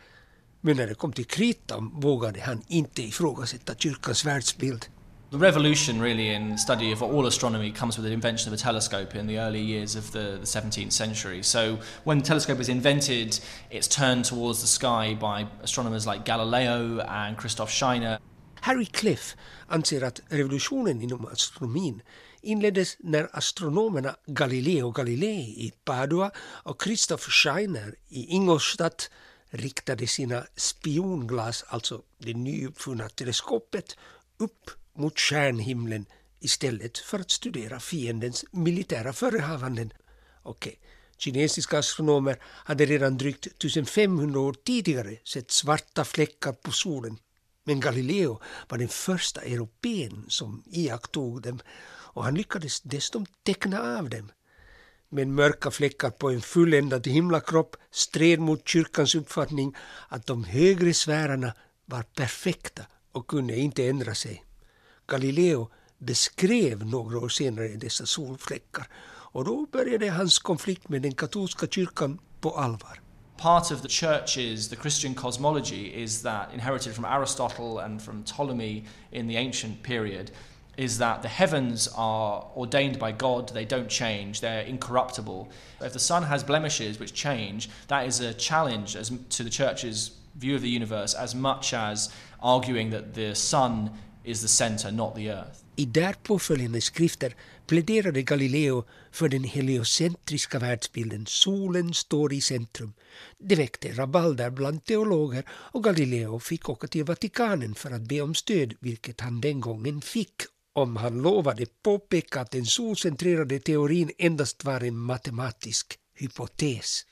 Men 0.60 0.76
när 0.76 0.86
det 0.86 0.94
kom 0.94 1.12
till 1.12 1.24
kritan 1.24 2.00
vågade 2.00 2.40
han 2.40 2.62
inte 2.68 3.02
ifrågasätta 3.02 3.74
kyrkans 3.74 4.24
världsbild. 4.24 4.86
The 5.34 5.40
revolution, 5.40 6.00
really, 6.00 6.28
in 6.28 6.56
study 6.56 6.92
of 6.92 7.02
all 7.02 7.26
astronomy 7.26 7.72
comes 7.72 7.96
with 7.96 8.06
the 8.06 8.12
invention 8.12 8.52
of 8.52 8.54
a 8.54 8.62
telescope 8.62 9.16
in 9.16 9.26
the 9.26 9.40
early 9.40 9.60
years 9.60 9.96
of 9.96 10.12
the, 10.12 10.38
the 10.38 10.46
17th 10.46 10.92
century. 10.92 11.42
So, 11.42 11.76
when 12.04 12.18
the 12.18 12.24
telescope 12.24 12.56
was 12.56 12.68
invented, 12.68 13.40
it's 13.68 13.88
turned 13.88 14.26
towards 14.26 14.60
the 14.60 14.68
sky 14.68 15.14
by 15.20 15.48
astronomers 15.60 16.06
like 16.06 16.24
Galileo 16.24 17.00
and 17.00 17.36
Christoph 17.36 17.68
Scheiner. 17.68 18.18
Harry 18.60 18.86
Cliff 18.86 19.36
anser 19.68 20.04
att 20.04 20.20
revolutionen 20.28 21.02
inom 21.02 21.24
um 21.24 21.32
astronomin 21.32 22.02
inleddes 22.42 22.96
när 23.00 23.28
astronomerna 23.32 24.16
Galileo 24.26 24.90
Galilei 24.90 25.66
i 25.66 25.72
Padua 25.84 26.30
och 26.38 26.82
Christoph 26.82 27.28
Scheiner 27.28 27.94
i 28.08 28.26
Ingolstadt 28.26 29.10
riktade 29.50 30.06
sina 30.06 30.46
spionglas, 30.56 31.64
alltså 31.68 32.02
det 32.18 32.34
nyuppfunna 32.34 33.08
teleskopet, 33.08 33.96
upp 34.38 34.70
mot 34.96 35.18
stjärnhimlen 35.18 36.06
istället 36.40 36.98
för 36.98 37.18
att 37.18 37.30
studera 37.30 37.80
fiendens 37.80 38.44
militära 38.50 39.12
förehavanden. 39.12 39.92
Okej, 40.42 40.78
kinesiska 41.18 41.78
astronomer 41.78 42.38
hade 42.42 42.86
redan 42.86 43.18
drygt 43.18 43.46
1500 43.46 44.40
år 44.40 44.52
tidigare 44.64 45.16
sett 45.24 45.50
svarta 45.50 46.04
fläckar 46.04 46.52
på 46.52 46.72
solen. 46.72 47.18
Men 47.64 47.80
Galileo 47.80 48.40
var 48.68 48.78
den 48.78 48.88
första 48.88 49.40
europeen 49.40 50.24
som 50.28 50.62
iakttog 50.66 51.42
dem 51.42 51.60
och 52.14 52.24
han 52.24 52.34
lyckades 52.34 52.80
dessutom 52.80 53.26
teckna 53.42 53.98
av 53.98 54.10
dem. 54.10 54.32
Men 55.08 55.34
mörka 55.34 55.70
fläckar 55.70 56.10
på 56.10 56.30
en 56.30 56.40
fulländad 56.40 57.06
himlakropp 57.06 57.76
stred 57.90 58.40
mot 58.40 58.68
kyrkans 58.68 59.14
uppfattning 59.14 59.76
att 60.08 60.26
de 60.26 60.44
högre 60.44 60.94
sfärerna 60.94 61.52
var 61.84 62.02
perfekta 62.02 62.82
och 63.12 63.26
kunde 63.26 63.56
inte 63.56 63.86
ändra 63.86 64.14
sig. 64.14 64.44
Galileo 65.06 65.68
beskrev 65.98 66.86
några 66.86 67.18
år 67.18 67.28
senare 67.28 67.68
dessa 67.68 68.06
solfläckar 68.06 68.88
och 69.06 69.44
då 69.44 69.66
började 69.72 70.10
hans 70.10 70.38
konflikt 70.38 70.88
med 70.88 71.02
den 71.02 71.14
katolska 71.14 71.66
kyrkan 71.66 72.18
på 72.40 72.50
allvar. 72.50 73.00
Part 73.36 73.70
of 73.70 73.82
the 73.82 73.88
church's, 73.88 74.68
the 74.68 74.76
Christian 74.76 75.14
cosmology, 75.14 76.02
is 76.04 76.22
that 76.22 76.48
inherited 76.54 76.94
from 76.94 77.04
Aristotle 77.04 77.78
and 77.84 78.02
from 78.02 78.24
Ptolemy 78.24 78.84
in 79.10 79.28
the 79.28 79.36
ancient 79.36 79.82
period, 79.82 80.30
is 80.76 80.98
that 80.98 81.22
the 81.22 81.28
heavens 81.28 81.88
are 81.94 82.44
ordained 82.56 82.98
by 82.98 83.12
God, 83.12 83.48
they 83.48 83.64
don't 83.64 83.88
change, 83.88 84.40
they're 84.40 84.62
incorruptible. 84.62 85.48
If 85.80 85.92
the 85.92 85.98
sun 85.98 86.22
has 86.22 86.44
blemishes 86.44 86.98
which 86.98 87.12
change, 87.12 87.68
that 87.88 88.06
is 88.06 88.20
a 88.20 88.34
challenge 88.34 88.96
as, 88.96 89.12
to 89.30 89.44
the 89.44 89.50
church's 89.50 90.10
view 90.34 90.54
of 90.54 90.62
the 90.62 90.70
universe 90.70 91.14
as 91.14 91.34
much 91.34 91.74
as 91.74 92.08
arguing 92.40 92.90
that 92.90 93.14
the 93.14 93.34
sun 93.34 93.90
is 94.24 94.42
the 94.42 94.48
center, 94.48 94.90
not 94.92 95.14
the 95.14 95.28
earth. 95.28 95.58
I 95.76 95.84
därpå 95.84 96.38
följande 96.38 96.80
skrifter 96.80 97.36
pläderade 97.66 98.22
Galileo 98.22 98.84
för 99.12 99.28
den 99.28 99.44
heliocentriska 99.44 100.58
världsbilden. 100.58 101.26
Solen 101.26 101.94
står 101.94 102.32
i 102.32 102.40
centrum. 102.40 102.92
Det 103.38 103.54
väckte 103.54 103.92
rabalder 103.92 104.50
bland 104.50 104.84
teologer 104.84 105.44
och 105.50 105.84
Galileo 105.84 106.38
fick 106.38 106.68
åka 106.68 106.86
till 106.86 107.04
Vatikanen 107.04 107.74
för 107.74 107.90
att 107.90 108.02
be 108.02 108.20
om 108.20 108.34
stöd, 108.34 108.74
vilket 108.80 109.20
han 109.20 109.40
den 109.40 109.60
gången 109.60 110.00
fick 110.00 110.42
om 110.72 110.96
han 110.96 111.22
lovade 111.22 111.66
påpeka 111.82 112.40
att 112.40 112.50
den 112.50 112.66
solcentrerade 112.66 113.58
teorin 113.58 114.10
endast 114.18 114.64
var 114.64 114.80
en 114.80 114.96
matematisk 114.96 115.98
hypotes. 116.14 117.06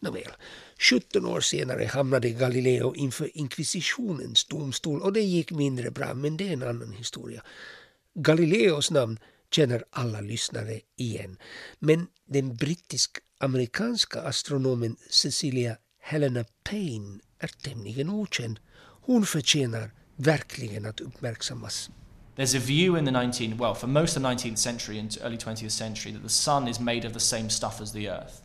Nåväl, 0.00 0.32
17 0.78 1.26
år 1.26 1.40
senare 1.40 1.84
hamnade 1.84 2.30
Galileo 2.30 2.94
inför 2.94 3.36
inkvisitionens 3.36 4.44
domstol 4.44 5.02
och 5.02 5.12
det 5.12 5.20
gick 5.20 5.50
mindre 5.50 5.90
bra, 5.90 6.14
men 6.14 6.36
det 6.36 6.48
är 6.48 6.52
en 6.52 6.62
annan 6.62 6.92
historia. 6.92 7.42
Galileos 8.14 8.90
namn 8.90 9.18
känner 9.50 9.84
alla 9.90 10.20
lyssnare 10.20 10.80
igen, 10.96 11.38
men 11.78 12.06
den 12.26 12.56
brittisk-amerikanska 12.56 14.20
astronomen 14.20 14.96
Cecilia 15.10 15.76
Helena 16.00 16.44
Payne 16.64 17.20
är 17.38 17.48
tämligen 17.48 18.10
okänd. 18.10 18.60
Hon 19.02 19.26
förtjänar 19.26 19.90
verkligen 20.16 20.86
att 20.86 21.00
uppmärksammas. 21.00 21.90
There's 22.36 22.56
a 22.56 22.60
view 22.66 22.98
in 22.98 23.04
the 23.04 23.12
19th, 23.12 23.58
well, 23.58 23.74
for 23.74 23.86
most 23.86 24.16
of 24.16 24.22
the 24.22 24.28
19th 24.28 24.56
century 24.56 24.98
and 24.98 25.18
early 25.22 25.36
20th 25.36 25.70
century, 25.70 26.12
that 26.12 26.22
the 26.22 26.28
sun 26.28 26.68
is 26.68 26.80
made 26.80 27.08
of 27.08 27.12
the 27.12 27.20
same 27.20 27.50
stuff 27.50 27.80
as 27.80 27.92
the 27.92 28.08
earth. 28.08 28.43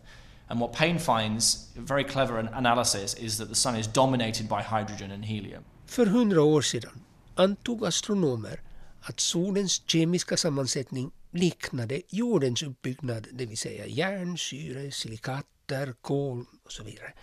And 0.49 0.59
what 0.59 0.73
Payne 0.73 0.99
finds, 0.99 1.73
a 1.77 1.81
very 1.81 2.03
clever 2.03 2.39
analysis, 2.39 3.13
is 3.13 3.37
that 3.37 3.49
the 3.49 3.55
sun 3.55 3.75
is 3.75 3.87
dominated 3.87 4.47
by 4.49 4.61
hydrogen 4.63 5.11
and 5.11 5.25
helium. 5.25 5.63
För 5.85 6.05
hundra 6.05 6.41
år 6.41 6.61
sedan 6.61 7.03
antog 7.35 7.85
astronomer 7.85 8.61
att 9.01 9.19
solens 9.19 9.81
kemiska 9.87 10.37
sammansättning 10.37 11.11
liknade 11.31 12.01
jordens 12.09 12.63
uppbyggnad, 12.63 13.27
det 13.31 13.45
vill 13.45 13.57
säga 13.57 13.85
järn, 13.87 14.37
syre, 14.37 14.91
silikater, 14.91 15.93
kol 16.01 16.45
och 16.65 16.71
så 16.71 16.83
vidare. 16.83 17.13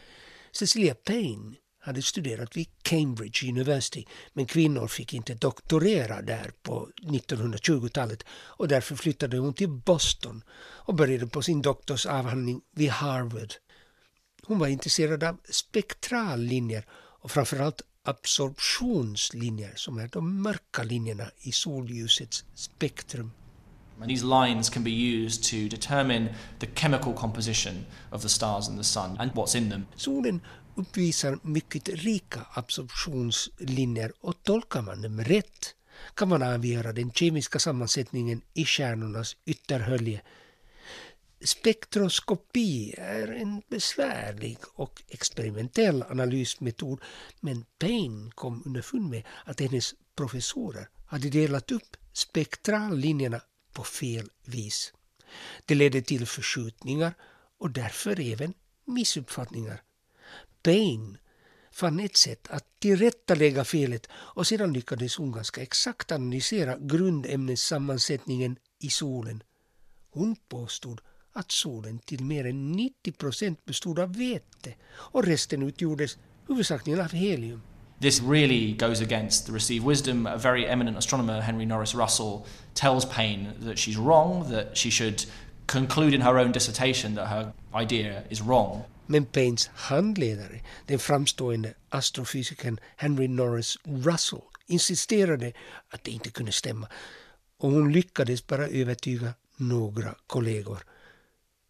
Cecilia 0.53 0.95
Payne 0.95 1.57
hade 1.87 2.03
studerat 2.03 2.57
vid 2.57 2.67
Cambridge 2.83 3.49
University 3.49 4.05
men 4.33 4.47
kvinnor 4.47 4.87
fick 4.87 5.15
inte 5.15 5.35
doktorera 5.35 6.23
där 6.23 6.53
på 6.63 6.89
1920-talet 7.03 8.25
och 8.31 8.69
därför 8.69 8.97
flyttade 8.97 9.39
hon 9.39 9.55
till 9.55 9.69
Boston 9.69 10.43
och 10.59 10.95
började 10.95 11.27
på 11.27 11.43
sin 11.43 11.63
doktorsavhandling 11.63 12.61
vid 12.75 12.91
Harvard. 12.91 13.53
Hon 14.43 14.59
var 14.59 14.67
intresserad 14.67 15.25
av 15.25 15.39
spektrallinjer 15.51 16.85
och 16.93 17.31
framförallt 17.31 17.83
absorptionslinjer 18.03 19.73
som 19.77 19.99
är 19.99 20.09
de 20.09 20.43
mörka 20.43 20.83
linjerna 20.83 21.31
i 21.41 21.53
solljusets 21.53 22.45
spektrum. 22.55 23.33
And 24.01 24.11
these 24.11 24.27
lines 24.27 24.71
can 24.71 24.85
be 24.85 24.91
used 24.91 25.43
to 25.45 25.77
determine 25.77 26.35
the 26.59 26.67
chemical 26.67 27.13
composition 27.15 27.87
of 28.11 28.23
the 28.23 28.29
stars 28.29 28.69
and 28.69 28.79
the 28.79 28.85
sun 28.85 29.17
and 29.19 29.31
what's 29.33 29.57
in 29.57 29.71
them. 29.71 29.87
Solen 29.97 30.41
uppvisar 30.77 31.39
mycket 31.43 31.89
rika 31.89 32.47
absorptionslinjer 32.53 34.13
och 34.21 34.43
tolkar 34.43 34.83
man 34.83 35.03
dem 35.03 35.21
rätt 35.21 35.75
kan 36.15 36.29
man 36.29 36.43
avgöra 36.43 36.93
den 36.93 37.13
kemiska 37.13 37.59
sammansättningen 37.59 38.43
i 38.55 38.65
stjärnornas 38.65 39.37
ytterhölje. 39.45 40.23
Spektroskopi 41.41 42.95
är 42.99 43.29
en 43.29 43.63
besvärlig 43.69 44.59
och 44.75 45.03
experimentell 45.09 46.03
analysmetod 46.03 47.01
men 47.41 47.65
Payne 47.79 48.31
kom 48.35 48.63
underfund 48.67 49.11
med 49.11 49.23
att 49.45 49.61
hennes 49.61 49.95
professorer 50.17 50.89
hade 51.07 51.31
delat 51.31 51.73
upp 51.73 51.97
spektrallinjerna 52.13 53.41
på 53.73 53.85
fel 53.85 54.31
vis. 54.45 54.93
Det 55.65 55.75
ledde 55.75 56.03
till 56.03 56.27
förskjutningar 56.27 57.15
och 57.59 57.71
därför 57.71 58.21
även 58.21 58.55
missuppfattningar. 58.85 59.83
Spain 60.67 61.19
fann 61.73 62.01
ett 62.01 62.17
sätt 62.17 62.49
att 62.51 62.65
tillrättalägga 62.79 63.65
felet 63.65 64.07
och 64.13 64.47
sedan 64.47 64.73
lyckades 64.73 65.17
hon 65.17 65.33
ganska 65.33 65.63
exakt 65.63 66.13
analysera 66.13 66.77
grundämnessammansättningen 66.79 68.57
i 68.81 68.91
solen. 68.91 69.43
Hon 70.11 70.37
påstod 70.49 71.01
att 71.33 71.53
solen 71.53 71.99
till 71.99 72.25
mer 72.25 72.47
än 72.47 72.73
90 72.73 73.13
procent 73.13 73.65
bestod 73.65 73.99
av 73.99 74.17
vete 74.17 74.75
och 74.89 75.25
resten 75.25 75.63
utgjordes 75.63 76.19
huvudsakligen 76.49 77.01
av 77.01 77.13
helium. 77.13 77.63
This 78.01 78.23
really 78.23 78.73
goes 78.73 79.01
against 79.01 79.47
the 79.47 79.53
received 79.53 79.89
wisdom. 79.89 80.27
A 80.27 80.37
very 80.37 80.67
eminent 80.67 80.97
astronomer, 80.97 81.41
Henry 81.41 81.67
Norris 81.67 81.95
Russell, 81.95 82.39
tells 82.75 83.05
Payne 83.05 83.53
that 83.61 83.77
she's 83.77 84.05
wrong, 84.05 84.51
that 84.51 84.77
she 84.77 84.91
should 84.91 85.27
conclude 85.67 86.15
in 86.15 86.23
her 86.23 86.39
own 86.39 86.53
dissertation 86.53 87.15
that 87.15 87.27
her 87.29 87.53
idea 87.83 88.23
is 88.31 88.43
wrong. 88.43 88.85
Men 89.07 89.27
Paynes 89.27 89.71
handledare, 89.75 90.61
den 90.87 90.99
framstående 90.99 91.75
astrofysikern 91.89 92.79
Henry 92.97 93.29
Norris 93.29 93.79
Russell, 93.85 94.41
insisterade 94.67 95.53
att 95.89 96.05
det 96.05 96.11
inte 96.11 96.31
kunde 96.31 96.53
stämma 96.53 96.89
och 97.59 97.71
hon 97.71 97.93
lyckades 97.93 98.47
bara 98.47 98.67
övertyga 98.67 99.35
några 99.57 100.15
kollegor. 100.27 100.85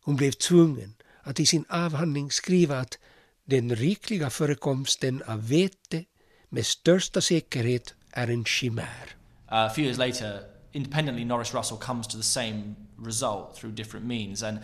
Hon 0.05 0.17
blev 0.17 0.33
tvungen 0.33 0.95
att 1.23 1.41
i 1.41 1.47
sin 1.47 1.65
avhandling 1.69 2.31
skriva 2.31 2.79
att 2.79 2.99
den 3.45 3.77
rikliga 3.77 4.31
förekomsten 4.31 5.23
av 5.27 5.49
vete 5.49 6.05
med 6.49 6.67
största 6.67 7.21
säkerhet 7.21 7.95
är 8.11 8.29
en 8.29 8.45
chimär. 8.45 9.17
Uh, 9.53 9.53
a 9.53 9.71
few 9.75 9.85
years 9.85 9.99
later, 9.99 10.41
independently, 10.73 11.25
Norris 11.25 11.55
Russell 11.55 11.79
comes 11.79 12.07
to 12.07 12.17
the 12.17 12.23
same 12.23 12.75
result 12.99 13.57
through 13.57 13.75
different 13.75 14.07
means. 14.07 14.43
And 14.43 14.59
uh, 14.59 14.63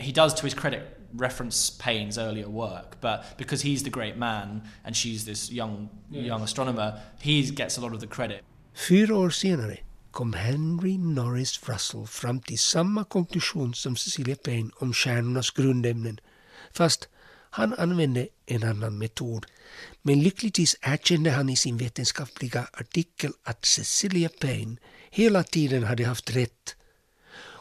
he 0.00 0.12
does, 0.12 0.34
to 0.34 0.44
his 0.44 0.54
credit, 0.54 0.80
reference 1.18 1.70
Payne's 1.70 2.18
earlier 2.18 2.48
work, 2.48 3.00
but 3.00 3.24
because 3.38 3.62
he's 3.62 3.82
the 3.82 3.90
great 3.90 4.16
man 4.16 4.62
and 4.84 4.96
she's 4.96 5.24
this 5.24 5.52
young, 5.52 5.88
young 6.10 6.42
astronomer, 6.42 7.00
he 7.20 7.42
gets 7.42 7.78
a 7.78 7.80
lot 7.80 7.94
of 7.94 8.00
the 8.00 8.06
credit. 8.06 8.44
Fyra 8.74 9.14
år 9.14 9.30
senare 9.30 9.76
kom 10.10 10.32
Henry 10.32 10.96
Norris 10.96 11.68
Russell 11.68 12.06
fram 12.06 12.40
till 12.40 12.58
samma 12.58 13.04
konklusion 13.04 13.74
som 13.74 13.96
Cecilia 13.96 14.36
Payne 14.36 14.70
om 14.80 14.92
stjärnornas 14.92 15.50
grundämnen, 15.50 16.20
fast 16.72 17.08
han 17.50 17.74
använde 17.74 18.28
en 18.46 18.62
annan 18.62 18.98
metod. 18.98 19.46
Men 20.02 20.22
lyckligtvis 20.22 20.76
erkände 20.82 21.30
han 21.30 21.48
i 21.48 21.56
sin 21.56 21.76
vetenskapliga 21.76 22.66
artikel 22.72 23.32
att 23.42 23.64
Cecilia 23.64 24.28
Payne 24.40 24.76
hela 25.10 25.42
tiden 25.42 25.84
hade 25.84 26.04
haft 26.04 26.36
rätt. 26.36 26.76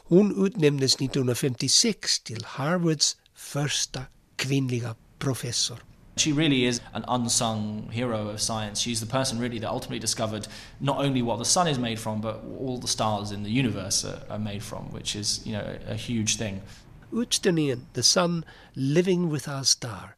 Hon 0.06 0.46
utnämndes 0.46 0.96
1956 0.96 2.20
till 2.20 2.46
Harvards 2.46 3.18
första 3.44 4.02
kvinnliga 4.36 4.96
professor. 5.20 5.78
She 6.16 6.32
really 6.32 6.66
is 6.66 6.82
an 6.94 7.04
unsung 7.08 7.90
hero 7.92 8.30
of 8.30 8.40
science. 8.40 8.82
She's 8.82 9.00
the 9.00 9.20
person 9.20 9.40
really 9.42 9.60
that 9.60 9.70
ultimately 9.70 10.00
discovered 10.00 10.48
not 10.80 10.98
only 11.00 11.22
what 11.22 11.40
the 11.40 11.46
sun 11.46 11.68
is 11.68 11.78
made 11.78 11.98
from, 11.98 12.22
but 12.22 12.36
all 12.60 12.80
the 12.82 12.88
stars 12.88 13.32
in 13.32 13.44
the 13.44 13.50
universe 13.50 14.08
are, 14.08 14.20
are 14.30 14.40
made 14.40 14.60
from, 14.60 14.92
which 14.92 15.16
is, 15.16 15.46
you 15.46 15.54
know, 15.54 15.66
a, 15.90 15.96
huge 15.96 16.38
thing. 16.38 16.62
Utställningen 17.12 17.86
The 17.94 18.04
Sun 18.04 18.46
Living 18.74 19.34
with 19.34 19.50
Our 19.50 19.64
Star 19.64 20.16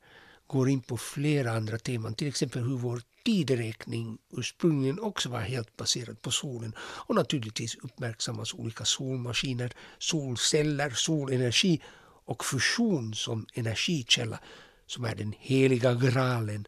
går 0.47 0.69
in 0.69 0.81
på 0.81 0.97
flera 0.97 1.51
andra 1.51 1.77
teman, 1.77 2.13
till 2.13 2.27
exempel 2.27 2.61
hur 2.61 2.77
vår 2.77 3.01
tideräkning 3.25 4.17
ursprungligen 4.37 4.99
också 4.99 5.29
var 5.29 5.39
helt 5.39 5.77
baserad 5.77 6.21
på 6.21 6.31
solen 6.31 6.73
och 6.79 7.15
naturligtvis 7.15 7.75
uppmärksammas 7.75 8.53
olika 8.53 8.85
solmaskiner, 8.85 9.71
solceller, 9.99 10.89
solenergi 10.89 11.81
och 12.25 12.45
fusion 12.45 13.13
som 13.13 13.45
energikälla 13.53 14.39
som 14.85 15.05
är 15.05 15.15
den 15.15 15.33
heliga 15.39 15.93
graalen 15.93 16.67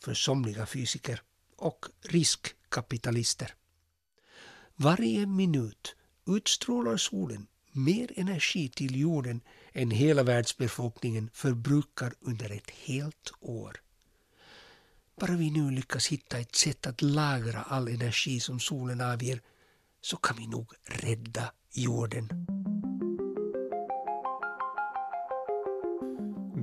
för 0.00 0.14
somliga 0.14 0.66
fysiker 0.66 1.22
och 1.56 1.86
riskkapitalister. 2.02 3.54
Varje 4.76 5.26
minut 5.26 5.94
utstrålar 6.26 6.96
solen 6.96 7.46
mer 7.72 8.12
energi 8.16 8.68
till 8.68 9.00
jorden 9.00 9.40
än 9.72 9.90
hela 9.90 10.22
världsbefolkningen 10.22 11.30
förbrukar 11.32 12.12
under 12.20 12.50
ett 12.50 12.70
helt 12.70 13.32
år. 13.40 13.80
Bara 15.20 15.36
vi 15.36 15.50
nu 15.50 15.70
lyckas 15.70 16.06
hitta 16.06 16.38
ett 16.38 16.54
sätt 16.54 16.86
att 16.86 17.02
lagra 17.02 17.62
all 17.62 17.88
energi 17.88 18.40
som 18.40 18.60
solen 18.60 19.00
avger 19.00 19.40
så 20.00 20.16
kan 20.16 20.36
vi 20.36 20.46
nog 20.46 20.72
rädda 20.84 21.52
jorden. 21.72 22.46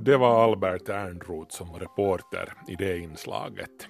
Det 0.08 0.16
var 0.16 0.44
Albert 0.44 0.88
Ernroth 0.88 1.56
som 1.56 1.72
var 1.72 1.80
reporter 1.80 2.52
i 2.68 2.74
det 2.74 2.98
inslaget. 2.98 3.88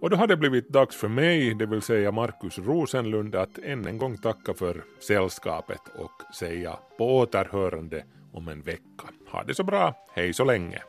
Och 0.00 0.10
då 0.10 0.16
har 0.16 0.26
det 0.26 0.36
blivit 0.36 0.68
dags 0.68 0.96
för 0.96 1.08
mig, 1.08 1.54
det 1.54 1.66
vill 1.66 1.82
säga 1.82 2.12
Markus 2.12 2.58
Rosenlund, 2.58 3.34
att 3.34 3.58
än 3.58 3.86
en 3.86 3.98
gång 3.98 4.18
tacka 4.18 4.54
för 4.54 4.84
sällskapet 5.00 5.80
och 5.98 6.34
säga 6.34 6.78
på 6.98 7.18
återhörande 7.18 8.04
om 8.32 8.48
en 8.48 8.62
vecka. 8.62 9.08
Ha 9.30 9.42
det 9.42 9.54
så 9.54 9.64
bra, 9.64 9.94
hej 10.14 10.32
så 10.32 10.44
länge! 10.44 10.82